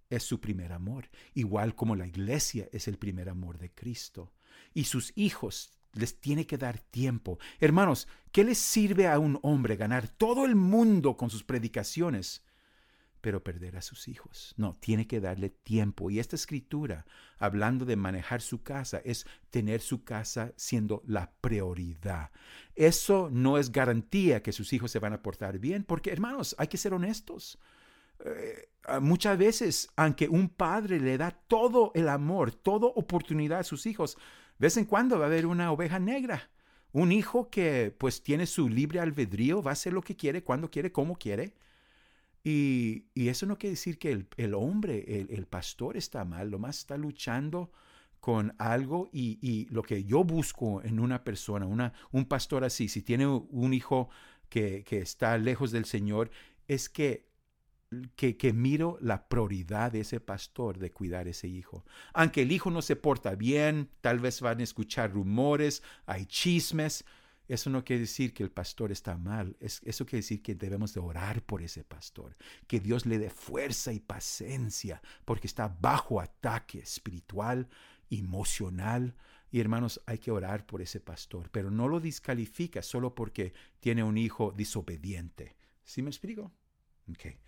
es 0.08 0.25
su 0.25 0.40
primer 0.40 0.72
amor, 0.72 1.08
igual 1.34 1.75
como 1.75 1.94
la 1.94 2.06
iglesia 2.06 2.68
es 2.72 2.88
el 2.88 2.99
primer 2.99 3.28
amor 3.28 3.58
de 3.58 3.72
Cristo 3.72 4.32
y 4.74 4.84
sus 4.84 5.12
hijos 5.16 5.72
les 5.92 6.20
tiene 6.20 6.46
que 6.46 6.58
dar 6.58 6.78
tiempo. 6.78 7.38
Hermanos, 7.58 8.08
¿qué 8.32 8.44
les 8.44 8.58
sirve 8.58 9.08
a 9.08 9.18
un 9.18 9.38
hombre 9.42 9.76
ganar 9.76 10.08
todo 10.08 10.44
el 10.44 10.54
mundo 10.54 11.16
con 11.16 11.30
sus 11.30 11.44
predicaciones, 11.44 12.44
pero 13.20 13.42
perder 13.42 13.76
a 13.76 13.82
sus 13.82 14.08
hijos? 14.08 14.54
No, 14.56 14.76
tiene 14.80 15.06
que 15.06 15.20
darle 15.20 15.50
tiempo. 15.50 16.10
Y 16.10 16.20
esta 16.20 16.36
escritura, 16.36 17.06
hablando 17.38 17.84
de 17.84 17.96
manejar 17.96 18.40
su 18.40 18.62
casa, 18.62 19.00
es 19.04 19.26
tener 19.50 19.80
su 19.80 20.04
casa 20.04 20.52
siendo 20.56 21.02
la 21.06 21.32
prioridad. 21.40 22.30
Eso 22.76 23.28
no 23.32 23.58
es 23.58 23.72
garantía 23.72 24.42
que 24.42 24.52
sus 24.52 24.72
hijos 24.72 24.90
se 24.90 25.00
van 25.00 25.12
a 25.12 25.22
portar 25.22 25.58
bien, 25.58 25.84
porque 25.84 26.12
hermanos, 26.12 26.54
hay 26.58 26.68
que 26.68 26.78
ser 26.78 26.94
honestos. 26.94 27.58
Eh, 28.24 28.68
muchas 29.00 29.36
veces, 29.38 29.88
aunque 29.96 30.28
un 30.28 30.48
padre 30.48 31.00
le 31.00 31.18
da 31.18 31.30
todo 31.30 31.90
el 31.94 32.08
amor, 32.08 32.52
toda 32.52 32.86
oportunidad 32.88 33.60
a 33.60 33.64
sus 33.64 33.86
hijos, 33.86 34.16
vez 34.60 34.76
en 34.76 34.84
cuando 34.84 35.18
va 35.18 35.24
a 35.24 35.28
haber 35.28 35.46
una 35.46 35.72
oveja 35.72 35.98
negra. 35.98 36.50
Un 36.92 37.12
hijo 37.12 37.50
que 37.50 37.94
pues 37.96 38.22
tiene 38.22 38.46
su 38.46 38.68
libre 38.68 39.00
albedrío, 39.00 39.62
va 39.62 39.70
a 39.70 39.72
hacer 39.72 39.92
lo 39.92 40.02
que 40.02 40.16
quiere, 40.16 40.44
cuando 40.44 40.70
quiere, 40.70 40.92
como 40.92 41.16
quiere. 41.16 41.54
Y, 42.44 43.06
eso 43.14 43.46
no 43.46 43.58
quiere 43.58 43.72
decir 43.72 43.98
que 43.98 44.26
el, 44.36 44.54
hombre, 44.54 45.26
el, 45.30 45.46
pastor 45.46 45.96
está 45.96 46.24
mal, 46.24 46.50
lo 46.50 46.58
más 46.58 46.78
está 46.78 46.96
luchando 46.96 47.70
con 48.18 48.54
algo 48.58 49.08
y, 49.12 49.66
lo 49.70 49.82
que 49.82 50.04
yo 50.04 50.24
busco 50.24 50.82
en 50.82 51.00
una 51.00 51.24
persona, 51.24 51.66
una, 51.66 51.92
un 52.12 52.26
pastor 52.26 52.64
así, 52.64 52.88
si 52.88 53.02
tiene 53.02 53.26
un 53.26 53.72
hijo 53.72 54.08
que, 54.48 54.84
que 54.84 54.98
está 54.98 55.38
lejos 55.38 55.70
del 55.70 55.84
Señor, 55.84 56.30
es 56.66 56.88
que 56.88 57.29
que, 58.14 58.52
miro 58.52 58.99
la 59.00 59.28
prioridad 59.28 59.92
de 59.92 60.00
ese 60.00 60.20
pastor 60.20 60.78
de 60.78 60.92
cuidar 60.92 61.26
ese 61.28 61.49
hijo. 61.49 61.85
Aunque 62.12 62.42
el 62.42 62.52
hijo 62.52 62.70
no 62.70 62.82
se 62.82 62.97
porta 62.97 63.35
bien, 63.35 63.90
tal 64.00 64.20
vez 64.20 64.40
van 64.40 64.61
a 64.61 64.64
escuchar 64.64 65.12
rumores, 65.12 65.82
hay 66.06 66.26
chismes. 66.26 67.04
Eso 67.49 67.68
no 67.68 67.85
quiere 67.85 68.02
decir 68.02 68.32
que 68.32 68.44
el 68.44 68.50
pastor 68.52 68.92
está 68.92 69.16
mal. 69.16 69.56
eso 69.59 70.06
quiere 70.06 70.18
decir 70.18 70.40
que 70.40 70.54
debemos 70.54 70.94
de 70.94 71.00
orar 71.00 71.42
por 71.42 71.62
ese 71.62 71.82
pastor. 71.82 72.37
Que 72.68 72.78
Dios 72.78 73.06
le 73.06 73.18
dé 73.18 73.28
fuerza 73.28 73.92
y 73.92 73.99
paciencia 73.99 75.02
porque 75.25 75.49
está 75.49 75.66
bajo 75.66 76.20
ataque 76.20 76.78
espiritual, 76.78 77.68
emocional. 78.09 79.16
Y 79.50 79.59
hermanos, 79.59 80.00
hay 80.06 80.18
que 80.18 80.30
orar 80.30 80.64
por 80.64 80.80
ese 80.80 81.00
pastor, 81.00 81.50
pero 81.50 81.73
no 81.73 81.88
lo 81.88 81.99
descalifica 81.99 82.82
solo 82.82 83.16
porque 83.16 83.52
tiene 83.80 84.04
un 84.04 84.16
hijo 84.16 84.52
desobediente. 84.56 85.56
¿Sí 85.82 86.02
me 86.02 86.11
explico? 86.11 86.52
Okay. 87.11 87.40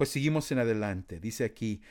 Pues 0.00 0.08
seguimos 0.08 0.50
en 0.50 0.60
adelante. 0.60 1.20
Dice 1.20 1.44
aquí, 1.44 1.82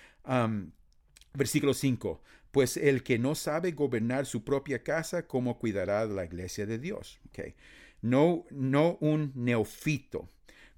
versículo 1.35 1.75
5, 1.75 2.23
pues 2.49 2.75
el 2.75 3.03
que 3.03 3.19
no 3.19 3.35
sabe 3.35 3.73
gobernar 3.73 4.25
su 4.25 4.43
propia 4.43 4.81
casa, 4.81 5.27
¿cómo 5.27 5.59
cuidará 5.59 6.03
la 6.07 6.25
iglesia 6.25 6.65
de 6.65 6.79
Dios? 6.79 7.19
Okay. 7.27 7.53
No, 8.01 8.45
no 8.49 8.97
un 8.99 9.31
neofito. 9.35 10.27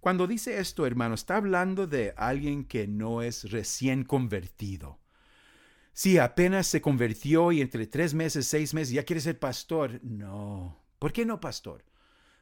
Cuando 0.02 0.28
dice 0.28 0.60
esto, 0.60 0.86
hermano, 0.86 1.16
está 1.16 1.38
hablando 1.38 1.88
de 1.88 2.14
alguien 2.18 2.66
que 2.66 2.86
no 2.86 3.22
es 3.22 3.50
recién 3.50 4.04
convertido. 4.04 5.00
Si 5.94 6.18
apenas 6.18 6.68
se 6.68 6.82
convirtió 6.82 7.54
y 7.54 7.62
entre 7.62 7.88
tres 7.88 8.14
meses, 8.14 8.46
seis 8.46 8.74
meses 8.74 8.92
ya 8.94 9.06
quiere 9.06 9.22
ser 9.22 9.40
pastor. 9.40 10.04
No. 10.04 10.78
¿Por 11.00 11.14
qué 11.14 11.26
no 11.26 11.40
pastor? 11.40 11.86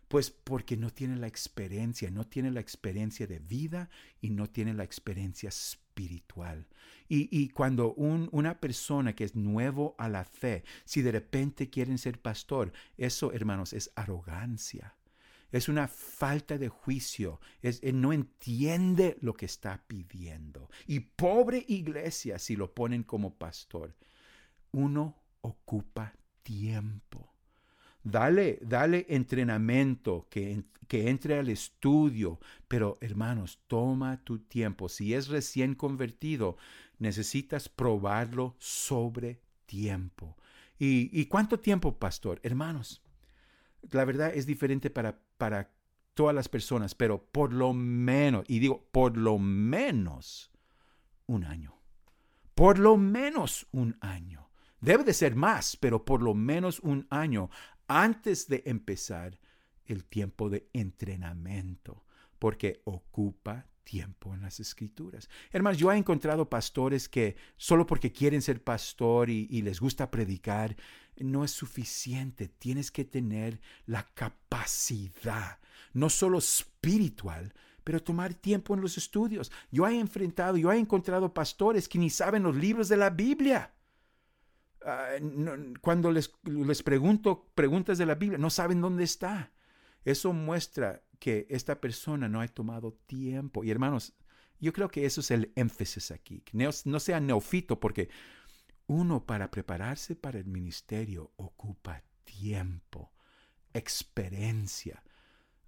Pues 0.10 0.32
porque 0.32 0.76
no 0.76 0.90
tiene 0.90 1.16
la 1.18 1.28
experiencia, 1.28 2.10
no 2.10 2.26
tiene 2.26 2.52
la 2.52 2.60
experiencia 2.60 3.28
de 3.28 3.40
vida 3.40 3.90
y 4.20 4.32
no 4.32 4.50
tiene 4.50 4.74
la 4.74 4.84
experiencia 4.84 5.50
espiritual. 5.50 6.68
Y, 7.08 7.50
cuando 7.50 7.94
una 7.94 8.60
persona 8.60 9.14
que 9.14 9.24
es 9.24 9.36
nuevo 9.36 9.96
a 9.98 10.10
la 10.10 10.26
fe, 10.26 10.64
si 10.86 11.02
de 11.02 11.12
repente 11.12 11.70
quieren 11.70 11.98
ser 11.98 12.20
pastor, 12.20 12.72
eso, 12.98 13.32
hermanos, 13.34 13.74
es 13.74 13.92
arrogancia. 13.96 14.96
Es 15.52 15.70
una 15.70 15.88
falta 15.88 16.58
de 16.58 16.70
juicio. 16.70 17.40
Es, 17.62 17.82
no 17.84 18.14
entiende 18.14 19.18
lo 19.22 19.34
que 19.34 19.46
está 19.46 19.84
pidiendo. 19.88 20.70
Y 20.88 21.00
pobre 21.00 21.66
iglesia 21.68 22.38
si 22.40 22.56
lo 22.56 22.74
ponen 22.74 23.04
como 23.04 23.36
pastor. 23.36 23.96
Uno 24.72 25.16
ocupa 25.42 26.14
tiempo. 26.44 27.29
Dale, 28.04 28.60
dale 28.62 29.06
entrenamiento, 29.10 30.28
que, 30.30 30.64
entre 30.90 31.40
al 31.40 31.50
estudio. 31.50 32.40
Pero 32.68 32.98
hermanos, 33.02 33.60
toma 33.68 34.24
tu 34.24 34.40
tiempo. 34.40 34.90
Si 34.90 35.14
es 35.14 35.28
recién 35.28 35.76
convertido, 35.76 36.58
necesitas 36.98 37.70
probarlo 37.70 38.56
sobre 38.60 39.42
tiempo. 39.66 40.38
¿Y, 40.78 41.10
y 41.20 41.26
cuánto 41.26 41.60
tiempo, 41.60 41.98
pastor? 41.98 42.40
Hermanos, 42.44 43.02
la 43.92 44.06
verdad 44.06 44.34
es 44.34 44.46
diferente 44.46 44.90
para, 44.90 45.20
para 45.38 45.72
todas 46.14 46.36
las 46.36 46.50
personas, 46.50 46.96
pero 46.96 47.24
por 47.24 47.54
lo 47.54 47.74
menos, 47.74 48.44
y 48.48 48.60
digo, 48.60 48.88
por 48.92 49.16
lo 49.18 49.38
menos 49.38 50.52
un 51.28 51.44
año. 51.44 51.76
Por 52.56 52.78
lo 52.78 52.98
menos 52.98 53.68
un 53.72 53.98
año. 54.02 54.49
Debe 54.82 55.04
de 55.04 55.14
ser 55.14 55.36
más, 55.36 55.76
pero 55.76 56.06
por 56.06 56.22
lo 56.22 56.34
menos 56.34 56.80
un 56.80 57.08
año 57.10 57.50
antes 57.88 58.48
de 58.48 58.64
empezar 58.66 59.40
el 59.86 60.06
tiempo 60.06 60.50
de 60.50 60.70
entrenamiento, 60.74 62.06
porque 62.38 62.82
ocupa 62.86 63.66
tiempo 63.84 64.36
en 64.36 64.42
las 64.44 64.60
escrituras. 64.60 65.28
Hermanos, 65.52 65.80
yo 65.80 65.92
he 65.92 65.98
encontrado 65.98 66.48
pastores 66.48 67.10
que 67.10 67.36
solo 67.58 67.88
porque 67.88 68.12
quieren 68.12 68.42
ser 68.44 68.64
pastor 68.64 69.32
y, 69.32 69.62
les 69.64 69.80
gusta 69.80 70.12
predicar, 70.12 70.76
no 71.18 71.44
es 71.44 71.52
suficiente. 71.52 72.48
Tienes 72.48 72.92
que 72.92 73.04
tener 73.04 73.60
la 73.88 74.04
capacidad, 74.14 75.58
no 75.94 76.10
solo 76.12 76.38
espiritual, 76.38 77.52
pero 77.84 78.04
tomar 78.04 78.36
tiempo 78.36 78.76
en 78.76 78.82
los 78.82 78.98
estudios. 78.98 79.52
Yo 79.72 79.88
he 79.88 80.00
enfrentado, 80.00 80.58
yo 80.58 80.72
he 80.72 80.78
encontrado 80.78 81.34
pastores 81.34 81.90
que 81.90 81.98
ni 81.98 82.12
saben 82.12 82.44
los 82.44 82.56
libros 82.56 82.90
de 82.90 82.98
la 82.98 83.10
Biblia. 83.10 83.74
Ah, 84.86 85.10
cuando 85.82 86.12
les, 86.12 86.32
les 86.44 86.84
pregunto 86.84 87.52
preguntas 87.54 87.98
de 87.98 88.06
la 88.06 88.16
Biblia, 88.16 88.38
no 88.38 88.50
saben 88.50 88.82
dónde 88.82 89.04
está. 89.04 89.52
Eso 90.06 90.34
muestra 90.34 91.04
que 91.20 91.46
esta 91.50 91.82
persona 91.82 92.30
no 92.30 92.42
ha 92.42 92.48
tomado 92.48 92.94
tiempo. 93.06 93.64
Y 93.64 93.72
hermanos, 93.72 94.14
yo 94.60 94.74
creo 94.74 94.90
que 94.90 95.06
eso 95.06 95.22
es 95.22 95.32
el 95.32 95.52
énfasis 95.56 96.12
aquí. 96.12 96.44
No, 96.54 96.70
no 96.86 97.00
sea 97.00 97.20
neofito, 97.20 97.80
porque 97.80 98.10
uno 98.88 99.26
para 99.26 99.52
prepararse 99.52 100.16
para 100.16 100.40
el 100.40 100.46
ministerio 100.46 101.32
ocupa 101.36 102.04
tiempo, 102.24 103.12
experiencia 103.74 105.04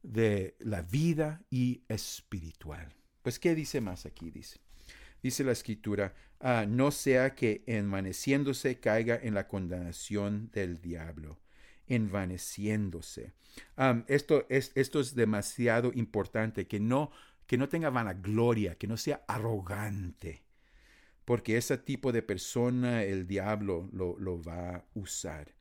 de 0.02 0.56
la 0.60 0.82
vida 0.82 1.42
y 1.50 1.84
espiritual. 1.88 2.94
Pues, 3.22 3.40
¿qué 3.40 3.54
dice 3.54 3.82
más 3.82 4.06
aquí? 4.06 4.32
Dice, 4.32 4.60
dice 5.22 5.44
la 5.44 5.52
escritura, 5.52 6.14
ah, 6.40 6.66
no 6.68 6.92
sea 6.92 7.36
que 7.36 7.64
envaneciéndose 7.68 8.80
caiga 8.80 9.20
en 9.22 9.34
la 9.34 9.48
condenación 9.48 10.50
del 10.52 10.82
diablo, 10.82 11.40
envaneciéndose. 11.88 13.34
esto, 14.08 14.46
es, 14.50 14.72
esto 14.76 15.00
es 15.00 15.16
demasiado 15.16 15.92
importante, 15.94 16.68
que 16.68 16.80
no, 16.80 17.12
que 17.48 17.58
no 17.58 17.70
tenga 17.70 17.90
vanagloria, 17.90 18.76
que 18.76 18.88
no 18.88 18.98
sea 18.98 19.24
arrogante, 19.28 20.44
porque 21.26 21.58
ese 21.58 21.78
tipo 21.78 22.12
de 22.12 22.22
persona 22.22 23.04
el 23.04 23.28
diablo 23.28 23.90
lo, 23.92 24.18
lo 24.18 24.42
va 24.42 24.76
a 24.76 24.86
usar. 24.94 25.54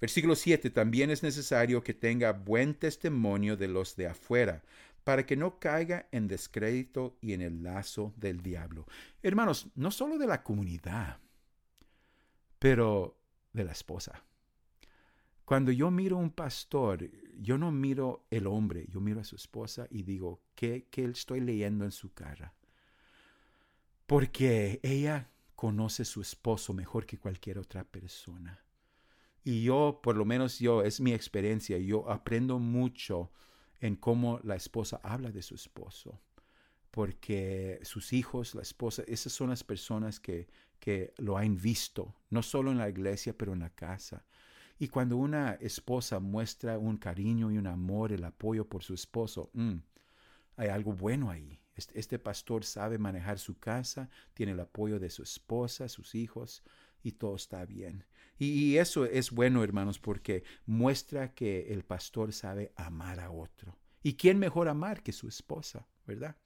Versículo 0.00 0.36
7. 0.36 0.70
También 0.70 1.10
es 1.10 1.22
necesario 1.22 1.82
que 1.82 1.94
tenga 1.94 2.32
buen 2.32 2.74
testimonio 2.74 3.56
de 3.56 3.68
los 3.68 3.96
de 3.96 4.08
afuera, 4.08 4.62
para 5.06 5.24
que 5.24 5.36
no 5.36 5.60
caiga 5.60 6.08
en 6.10 6.26
descrédito 6.26 7.16
y 7.20 7.32
en 7.32 7.40
el 7.40 7.62
lazo 7.62 8.12
del 8.16 8.42
diablo. 8.42 8.88
Hermanos, 9.22 9.70
no 9.76 9.92
solo 9.92 10.18
de 10.18 10.26
la 10.26 10.42
comunidad, 10.42 11.20
pero 12.58 13.16
de 13.52 13.62
la 13.62 13.70
esposa. 13.70 14.24
Cuando 15.44 15.70
yo 15.70 15.92
miro 15.92 16.16
a 16.16 16.18
un 16.18 16.32
pastor, 16.32 17.08
yo 17.38 17.56
no 17.56 17.70
miro 17.70 18.26
el 18.30 18.48
hombre, 18.48 18.84
yo 18.88 19.00
miro 19.00 19.20
a 19.20 19.24
su 19.24 19.36
esposa 19.36 19.86
y 19.90 20.02
digo, 20.02 20.42
¿qué, 20.56 20.88
qué 20.90 21.04
estoy 21.04 21.38
leyendo 21.38 21.84
en 21.84 21.92
su 21.92 22.12
cara? 22.12 22.52
Porque 24.06 24.80
ella 24.82 25.30
conoce 25.54 26.02
a 26.02 26.04
su 26.06 26.20
esposo 26.20 26.74
mejor 26.74 27.06
que 27.06 27.16
cualquier 27.16 27.60
otra 27.60 27.84
persona. 27.84 28.60
Y 29.44 29.62
yo, 29.62 30.00
por 30.02 30.16
lo 30.16 30.24
menos 30.24 30.58
yo, 30.58 30.82
es 30.82 31.00
mi 31.00 31.12
experiencia, 31.12 31.78
yo 31.78 32.10
aprendo 32.10 32.58
mucho 32.58 33.30
en 33.80 33.96
cómo 33.96 34.40
la 34.42 34.56
esposa 34.56 35.00
habla 35.02 35.30
de 35.30 35.42
su 35.42 35.54
esposo, 35.54 36.20
porque 36.90 37.78
sus 37.82 38.12
hijos, 38.12 38.54
la 38.54 38.62
esposa, 38.62 39.02
esas 39.06 39.32
son 39.32 39.50
las 39.50 39.64
personas 39.64 40.18
que, 40.20 40.48
que 40.78 41.12
lo 41.18 41.36
han 41.36 41.56
visto, 41.60 42.14
no 42.30 42.42
solo 42.42 42.70
en 42.70 42.78
la 42.78 42.88
iglesia, 42.88 43.36
pero 43.36 43.52
en 43.52 43.60
la 43.60 43.70
casa. 43.70 44.24
Y 44.78 44.88
cuando 44.88 45.16
una 45.16 45.54
esposa 45.54 46.20
muestra 46.20 46.78
un 46.78 46.98
cariño 46.98 47.50
y 47.50 47.58
un 47.58 47.66
amor, 47.66 48.12
el 48.12 48.24
apoyo 48.24 48.68
por 48.68 48.82
su 48.82 48.94
esposo, 48.94 49.50
mm, 49.54 49.76
hay 50.56 50.68
algo 50.68 50.92
bueno 50.92 51.30
ahí. 51.30 51.58
Este, 51.74 51.98
este, 51.98 52.18
pastor 52.18 52.64
sabe 52.64 52.98
manejar 52.98 53.38
su 53.38 53.58
casa, 53.58 54.08
tiene 54.32 54.52
el 54.52 54.60
apoyo 54.60 54.98
de 54.98 55.10
su 55.10 55.22
esposa, 55.22 55.88
sus 55.88 56.14
hijos, 56.14 56.62
y 57.02 57.12
todo 57.12 57.36
está 57.36 57.64
bien. 57.66 58.04
Y, 58.38 58.76
eso 58.76 59.04
es 59.06 59.30
bueno, 59.30 59.64
hermanos, 59.64 59.98
porque 59.98 60.44
muestra 60.66 61.34
que 61.34 61.72
el 61.72 61.84
pastor 61.84 62.32
sabe 62.32 62.72
amar 62.76 63.20
a 63.20 63.30
otro. 63.30 63.76
¿Y 64.02 64.14
quién 64.14 64.38
mejor 64.38 64.68
amar 64.68 65.02
que 65.02 65.12
su 65.12 65.28
esposa, 65.28 65.86
verdad? 66.06 66.36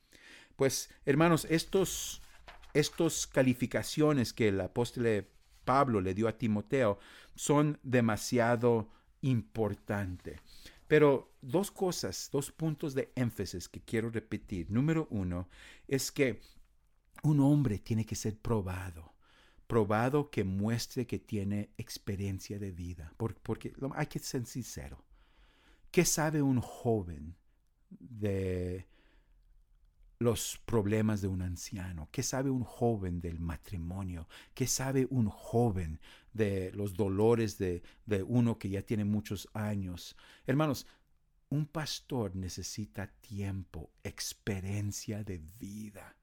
Pues, 0.56 0.90
hermanos, 1.04 1.46
estos, 1.50 2.22
estos 2.74 3.26
calificaciones 3.26 4.32
que 4.32 4.48
el 4.48 4.60
apóstol 4.60 5.26
Pablo 5.64 6.00
le 6.00 6.14
dio 6.14 6.28
a 6.28 6.38
Timoteo 6.38 6.98
son 7.34 7.78
demasiado 7.82 8.90
importantes. 9.22 10.40
Pero 10.86 11.32
dos 11.40 11.70
cosas, 11.70 12.28
dos 12.32 12.50
puntos 12.50 12.94
de 12.94 13.12
énfasis 13.14 13.68
que 13.68 13.80
quiero 13.80 14.10
repetir. 14.10 14.70
Número 14.70 15.06
uno 15.10 15.48
es 15.86 16.10
que 16.10 16.40
un 17.22 17.40
hombre 17.40 17.78
tiene 17.78 18.04
que 18.04 18.16
ser 18.16 18.36
probado, 18.36 19.14
probado 19.70 20.30
que 20.30 20.42
muestre 20.42 21.06
que 21.06 21.20
tiene 21.20 21.70
experiencia 21.78 22.58
de 22.58 22.72
vida, 22.72 23.14
porque, 23.16 23.72
hay 23.94 24.06
que 24.06 24.18
ser 24.18 24.44
sincero. 24.44 25.04
¿Qué 25.92 26.04
sabe 26.04 26.42
un 26.42 26.60
joven 26.60 27.36
de 27.88 28.88
los 30.18 30.60
problemas 30.64 31.20
de 31.20 31.28
un 31.28 31.42
anciano? 31.42 32.08
¿Qué 32.10 32.24
sabe 32.24 32.50
un 32.50 32.64
joven 32.64 33.20
del 33.20 33.38
matrimonio? 33.38 34.26
¿Qué 34.54 34.66
sabe 34.66 35.06
un 35.08 35.28
joven 35.28 36.00
de 36.32 36.72
los 36.72 36.94
dolores 36.94 37.56
de, 37.56 37.84
de, 38.06 38.24
uno 38.24 38.58
que 38.58 38.70
ya 38.70 38.82
tiene 38.82 39.04
muchos 39.04 39.48
años? 39.54 40.16
Hermanos, 40.48 40.84
un 41.48 41.66
pastor 41.66 42.34
necesita 42.34 43.06
tiempo, 43.06 43.92
experiencia 44.02 45.22
de 45.22 45.40
vida. 45.60 46.16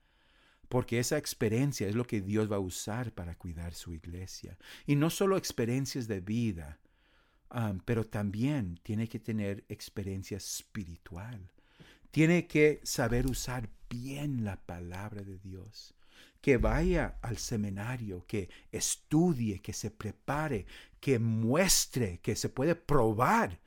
Porque 0.70 1.00
esa 1.00 1.18
experiencia 1.18 1.88
es 1.88 1.96
lo 1.96 2.06
que 2.06 2.22
Dios 2.22 2.52
va 2.52 2.58
a 2.58 2.60
usar 2.60 3.14
para 3.14 3.36
cuidar 3.36 3.74
su 3.74 3.94
iglesia. 3.94 4.58
Y 4.86 4.96
no 4.96 5.10
solo 5.10 5.38
experiencias 5.38 6.08
de 6.08 6.20
vida, 6.20 6.80
pero 7.86 8.06
también 8.06 8.80
tiene 8.84 9.08
que 9.08 9.20
tener 9.20 9.64
experiencia 9.70 10.38
espiritual. 10.38 11.52
Tiene 12.12 12.48
que 12.48 12.82
saber 12.84 13.28
usar 13.28 13.70
bien 13.90 14.44
la 14.44 14.58
palabra 14.58 15.22
de 15.24 15.38
Dios. 15.38 15.94
Que 16.42 16.58
vaya 16.58 17.18
al 17.22 17.38
seminario, 17.38 18.26
que 18.28 18.50
estudie, 18.72 19.60
que 19.60 19.74
se 19.74 19.92
prepare, 19.92 20.66
que 21.00 21.20
muestre, 21.20 22.20
que 22.20 22.36
se 22.36 22.50
puede 22.50 22.76
probar 22.76 23.60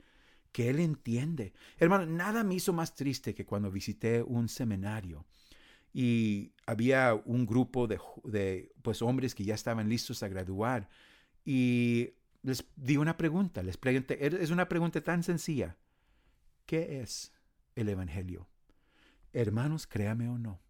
que 0.51 0.69
él 0.69 0.79
entiende. 0.79 1.53
Hermano, 1.77 2.05
nada 2.05 2.43
me 2.43 2.55
hizo 2.55 2.73
más 2.73 2.93
triste 2.95 3.33
que 3.33 3.45
cuando 3.45 3.71
visité 3.71 4.21
un 4.21 4.49
seminario 4.49 5.25
y 5.93 6.53
había 6.65 7.13
un 7.13 7.45
grupo 7.45 7.87
de, 7.87 8.71
pues, 8.81 9.01
hombres 9.01 9.35
que 9.35 9.43
ya 9.43 9.55
estaban 9.55 9.89
listos 9.89 10.23
a 10.23 10.29
graduar 10.29 10.89
y 11.43 12.11
les 12.43 12.65
di 12.75 12.97
una 12.97 13.17
pregunta, 13.17 13.61
les 13.61 13.77
pregunté, 13.77 14.25
es 14.25 14.49
una 14.51 14.69
pregunta 14.69 15.01
tan 15.01 15.23
sencilla. 15.23 15.77
¿Qué 16.65 17.01
es 17.01 17.33
el 17.75 17.89
Evangelio? 17.89 18.47
Hermanos, 19.33 19.87
créame 19.87 20.29
o 20.29 20.37
no, 20.37 20.61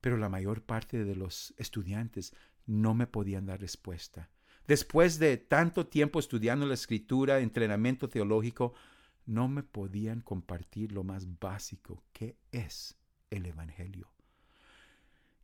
pero 0.00 0.16
la 0.16 0.28
mayor 0.28 0.62
parte 0.62 1.04
de 1.04 1.16
los 1.16 1.54
estudiantes 1.56 2.34
no 2.66 2.94
me 2.94 3.06
podían 3.06 3.46
dar 3.46 3.60
respuesta. 3.60 4.30
Después 4.66 5.18
de 5.18 5.36
tanto 5.36 5.86
tiempo 5.86 6.18
estudiando 6.18 6.66
la 6.66 6.74
escritura, 6.74 7.38
entrenamiento 7.38 8.08
teológico, 8.08 8.74
no 9.24 9.48
me 9.48 9.62
podían 9.62 10.20
compartir 10.20 10.92
lo 10.92 11.04
más 11.04 11.38
básico, 11.38 12.04
¿qué 12.12 12.36
es 12.52 12.96
el 13.30 13.46
Evangelio? 13.46 14.15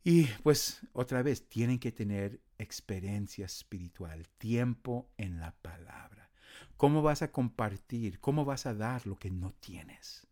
Y 0.03 0.25
pues 0.43 0.81
otra 0.91 1.23
vez, 1.23 1.47
tienen 1.47 1.79
que 1.79 1.93
tener 1.93 2.41
experiencia 2.57 3.45
espiritual, 3.45 4.27
tiempo 4.37 5.09
en 5.17 5.39
la 5.39 5.53
palabra. 5.61 6.29
¿Cómo 6.75 7.01
vas 7.01 7.21
a 7.21 7.31
compartir? 7.31 8.19
¿Cómo 8.19 8.43
vas 8.43 8.65
a 8.65 8.73
dar 8.73 9.07
lo 9.07 9.17
que 9.17 9.31
no 9.31 9.53
tienes? 9.53 10.27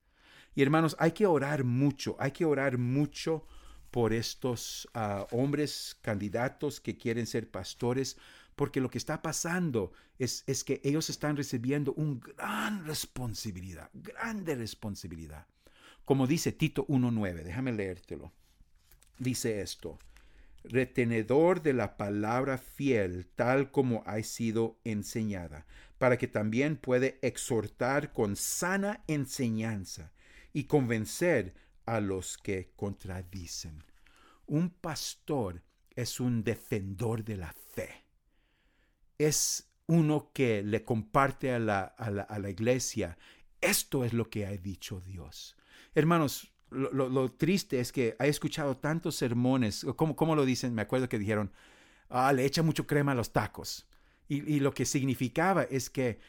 Y 0.54 0.62
hermanos, 0.62 0.98
hay 1.00 1.14
que 1.14 1.26
orar 1.26 1.64
mucho, 1.64 2.18
hay 2.20 2.32
que 2.32 2.44
orar 2.44 2.78
mucho 2.78 3.48
por 3.92 4.12
estos 4.12 4.90
ah, 4.94 5.26
hombres 5.32 5.98
candidatos 6.02 6.82
que 6.82 6.98
quieren 6.98 7.26
ser 7.26 7.50
pastores, 7.50 8.18
porque 8.58 8.82
lo 8.82 8.90
que 8.90 8.98
está 8.98 9.22
pasando 9.22 9.94
es, 10.20 10.44
es 10.48 10.66
que 10.66 10.82
ellos 10.84 11.10
están 11.10 11.38
recibiendo 11.38 11.94
una 11.94 12.20
gran 12.20 12.86
responsabilidad, 12.86 13.90
grande 13.94 14.56
responsabilidad. 14.56 15.48
Como 16.04 16.28
dice 16.28 16.52
Tito 16.52 16.86
1.9, 16.88 17.44
déjame 17.44 17.72
leértelo 17.72 18.34
dice 19.22 19.62
esto, 19.62 20.00
retenedor 20.64 21.62
de 21.62 21.74
la 21.74 21.96
palabra 21.96 22.58
fiel 22.58 23.28
tal 23.36 23.72
como 23.72 24.04
ha 24.06 24.22
sido 24.24 24.80
enseñada, 24.84 25.66
para 25.98 26.18
que 26.18 26.28
también 26.28 26.76
puede 26.78 27.20
exhortar 27.22 28.14
con 28.14 28.36
sana 28.36 29.04
enseñanza 29.08 30.12
y 30.54 30.64
convencer 30.64 31.54
a 31.86 32.00
los 32.00 32.38
que 32.38 32.72
contradicen. 32.76 33.84
Un 34.48 34.70
pastor 34.70 35.62
es 35.96 36.20
un 36.20 36.44
defensor 36.44 37.24
de 37.24 37.38
la 37.38 37.54
fe. 37.54 38.06
Es 39.18 39.70
uno 39.86 40.32
que 40.34 40.64
le 40.64 40.84
comparte 40.84 41.52
a 41.52 41.60
la, 41.60 41.82
a 41.84 42.10
la, 42.10 42.24
a 42.24 42.40
la 42.40 42.50
iglesia. 42.50 43.18
Esto 43.60 44.04
es 44.04 44.14
lo 44.14 44.30
que 44.30 44.48
ha 44.48 44.52
dicho 44.52 45.00
Dios. 45.02 45.56
Hermanos, 45.94 46.51
lo, 46.72 47.32
triste 47.32 47.80
es 47.80 47.92
que 47.92 48.16
he 48.20 48.28
escuchado 48.28 48.78
tantos 48.78 49.16
sermones, 49.16 49.86
como, 49.96 50.16
como 50.16 50.36
lo 50.36 50.46
dicen, 50.46 50.74
me 50.74 50.82
acuerdo 50.82 51.10
que 51.10 51.20
dijeron, 51.20 51.52
ah, 52.10 52.32
le 52.34 52.46
echa 52.46 52.64
mucho 52.64 52.88
crema 52.88 53.12
a 53.12 53.16
los 53.16 53.32
tacos. 53.32 53.88
Y, 54.28 54.56
y, 54.56 54.60
lo 54.62 54.74
que 54.74 54.86
significaba 54.86 55.64
es 55.64 55.90
que 55.90 56.20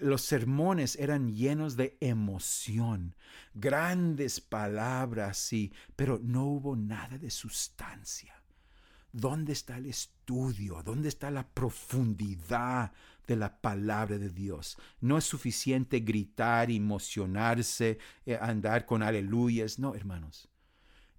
los 0.00 0.22
sermones 0.22 0.96
eran 0.96 1.34
llenos 1.34 1.76
de 1.76 1.96
emoción, 2.00 3.14
grandes 3.54 4.40
palabras, 4.40 5.38
sí, 5.38 5.72
pero 5.94 6.20
no 6.22 6.44
hubo 6.44 6.76
nada 6.76 7.16
de 7.16 7.30
sustancia. 7.30 8.34
¿Dónde 9.12 9.54
está 9.54 9.78
el 9.78 9.86
estudio? 9.86 10.82
¿Dónde 10.82 11.08
está 11.08 11.30
la 11.30 11.48
profundidad 11.48 12.92
de 13.26 13.36
la 13.36 13.60
palabra 13.60 14.18
de 14.18 14.30
Dios? 14.30 14.76
No 15.00 15.18
es 15.18 15.24
suficiente 15.24 16.00
gritar, 16.00 16.70
emocionarse, 16.70 17.98
eh, 18.24 18.38
andar 18.40 18.86
con 18.86 19.02
aleluyas. 19.02 19.78
No, 19.78 19.94
hermanos. 19.94 20.48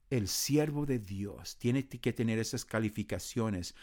El 0.10 0.30
siervo 0.30 0.86
de 0.86 1.00
Dios 1.00 1.58
tiene 1.58 1.86
que 1.86 2.14
tener 2.14 2.40
esas 2.40 2.64
calificaciones, 2.64 3.76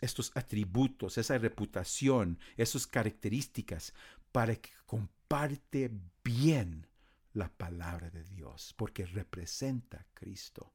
estos 0.00 0.32
atributos, 0.34 1.18
esa 1.18 1.36
reputación, 1.36 2.38
esas 2.56 2.86
características 2.86 3.92
para 4.32 4.56
que 4.56 4.70
comparte 4.86 5.90
bien 6.24 6.86
la 7.34 7.50
palabra 7.50 8.10
de 8.10 8.24
Dios, 8.24 8.74
porque 8.76 9.06
representa 9.06 9.98
a 9.98 10.06
Cristo. 10.14 10.72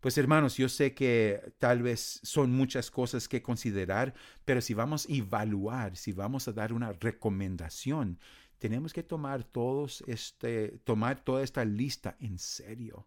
Pues 0.00 0.18
hermanos, 0.18 0.56
yo 0.56 0.68
sé 0.68 0.94
que 0.94 1.54
tal 1.58 1.82
vez 1.82 2.20
son 2.22 2.52
muchas 2.52 2.90
cosas 2.90 3.28
que 3.28 3.42
considerar, 3.42 4.14
pero 4.44 4.60
si 4.60 4.74
vamos 4.74 5.06
a 5.06 5.12
evaluar, 5.12 5.96
si 5.96 6.12
vamos 6.12 6.46
a 6.48 6.52
dar 6.52 6.72
una 6.72 6.92
recomendación, 6.92 8.18
tenemos 8.58 8.92
que 8.92 9.02
tomar 9.02 9.44
todos 9.44 10.02
este, 10.06 10.78
tomar 10.84 11.22
toda 11.24 11.42
esta 11.42 11.64
lista 11.64 12.16
en 12.20 12.38
serio. 12.38 13.06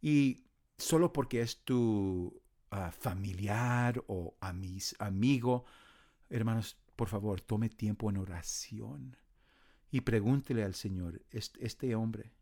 Y 0.00 0.44
solo 0.76 1.12
porque 1.12 1.40
es 1.40 1.64
tu 1.64 2.42
ah, 2.70 2.90
familiar 2.90 4.02
o 4.06 4.36
amigo, 4.98 5.64
hermanos, 6.28 6.76
por 6.96 7.08
favor, 7.08 7.40
tome 7.40 7.68
tiempo 7.68 8.10
en 8.10 8.18
oración 8.18 9.16
y 9.90 10.00
pregúntele 10.00 10.64
al 10.64 10.74
Señor, 10.74 11.22
este 11.30 11.94
hombre, 11.94 12.32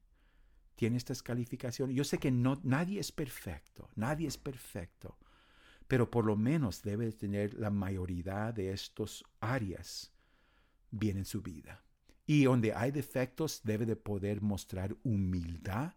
tiene 0.82 0.96
estas 0.96 1.22
calificaciones. 1.22 1.94
Yo 1.94 2.02
sé 2.02 2.18
que 2.18 2.32
no, 2.32 2.58
nadie 2.64 2.98
es 2.98 3.12
perfecto, 3.12 3.88
nadie 3.94 4.26
es 4.26 4.36
perfecto, 4.36 5.16
pero 5.86 6.10
por 6.10 6.26
lo 6.26 6.34
menos 6.34 6.82
debe 6.82 7.12
tener 7.12 7.54
la 7.54 7.70
mayoría 7.70 8.50
de 8.50 8.72
estos 8.72 9.24
áreas 9.38 10.12
bien 10.90 11.18
en 11.18 11.24
su 11.24 11.40
vida. 11.40 11.84
Y 12.26 12.42
donde 12.42 12.74
hay 12.74 12.90
defectos 12.90 13.60
debe 13.62 13.86
de 13.86 13.94
poder 13.94 14.42
mostrar 14.42 14.96
humildad 15.04 15.94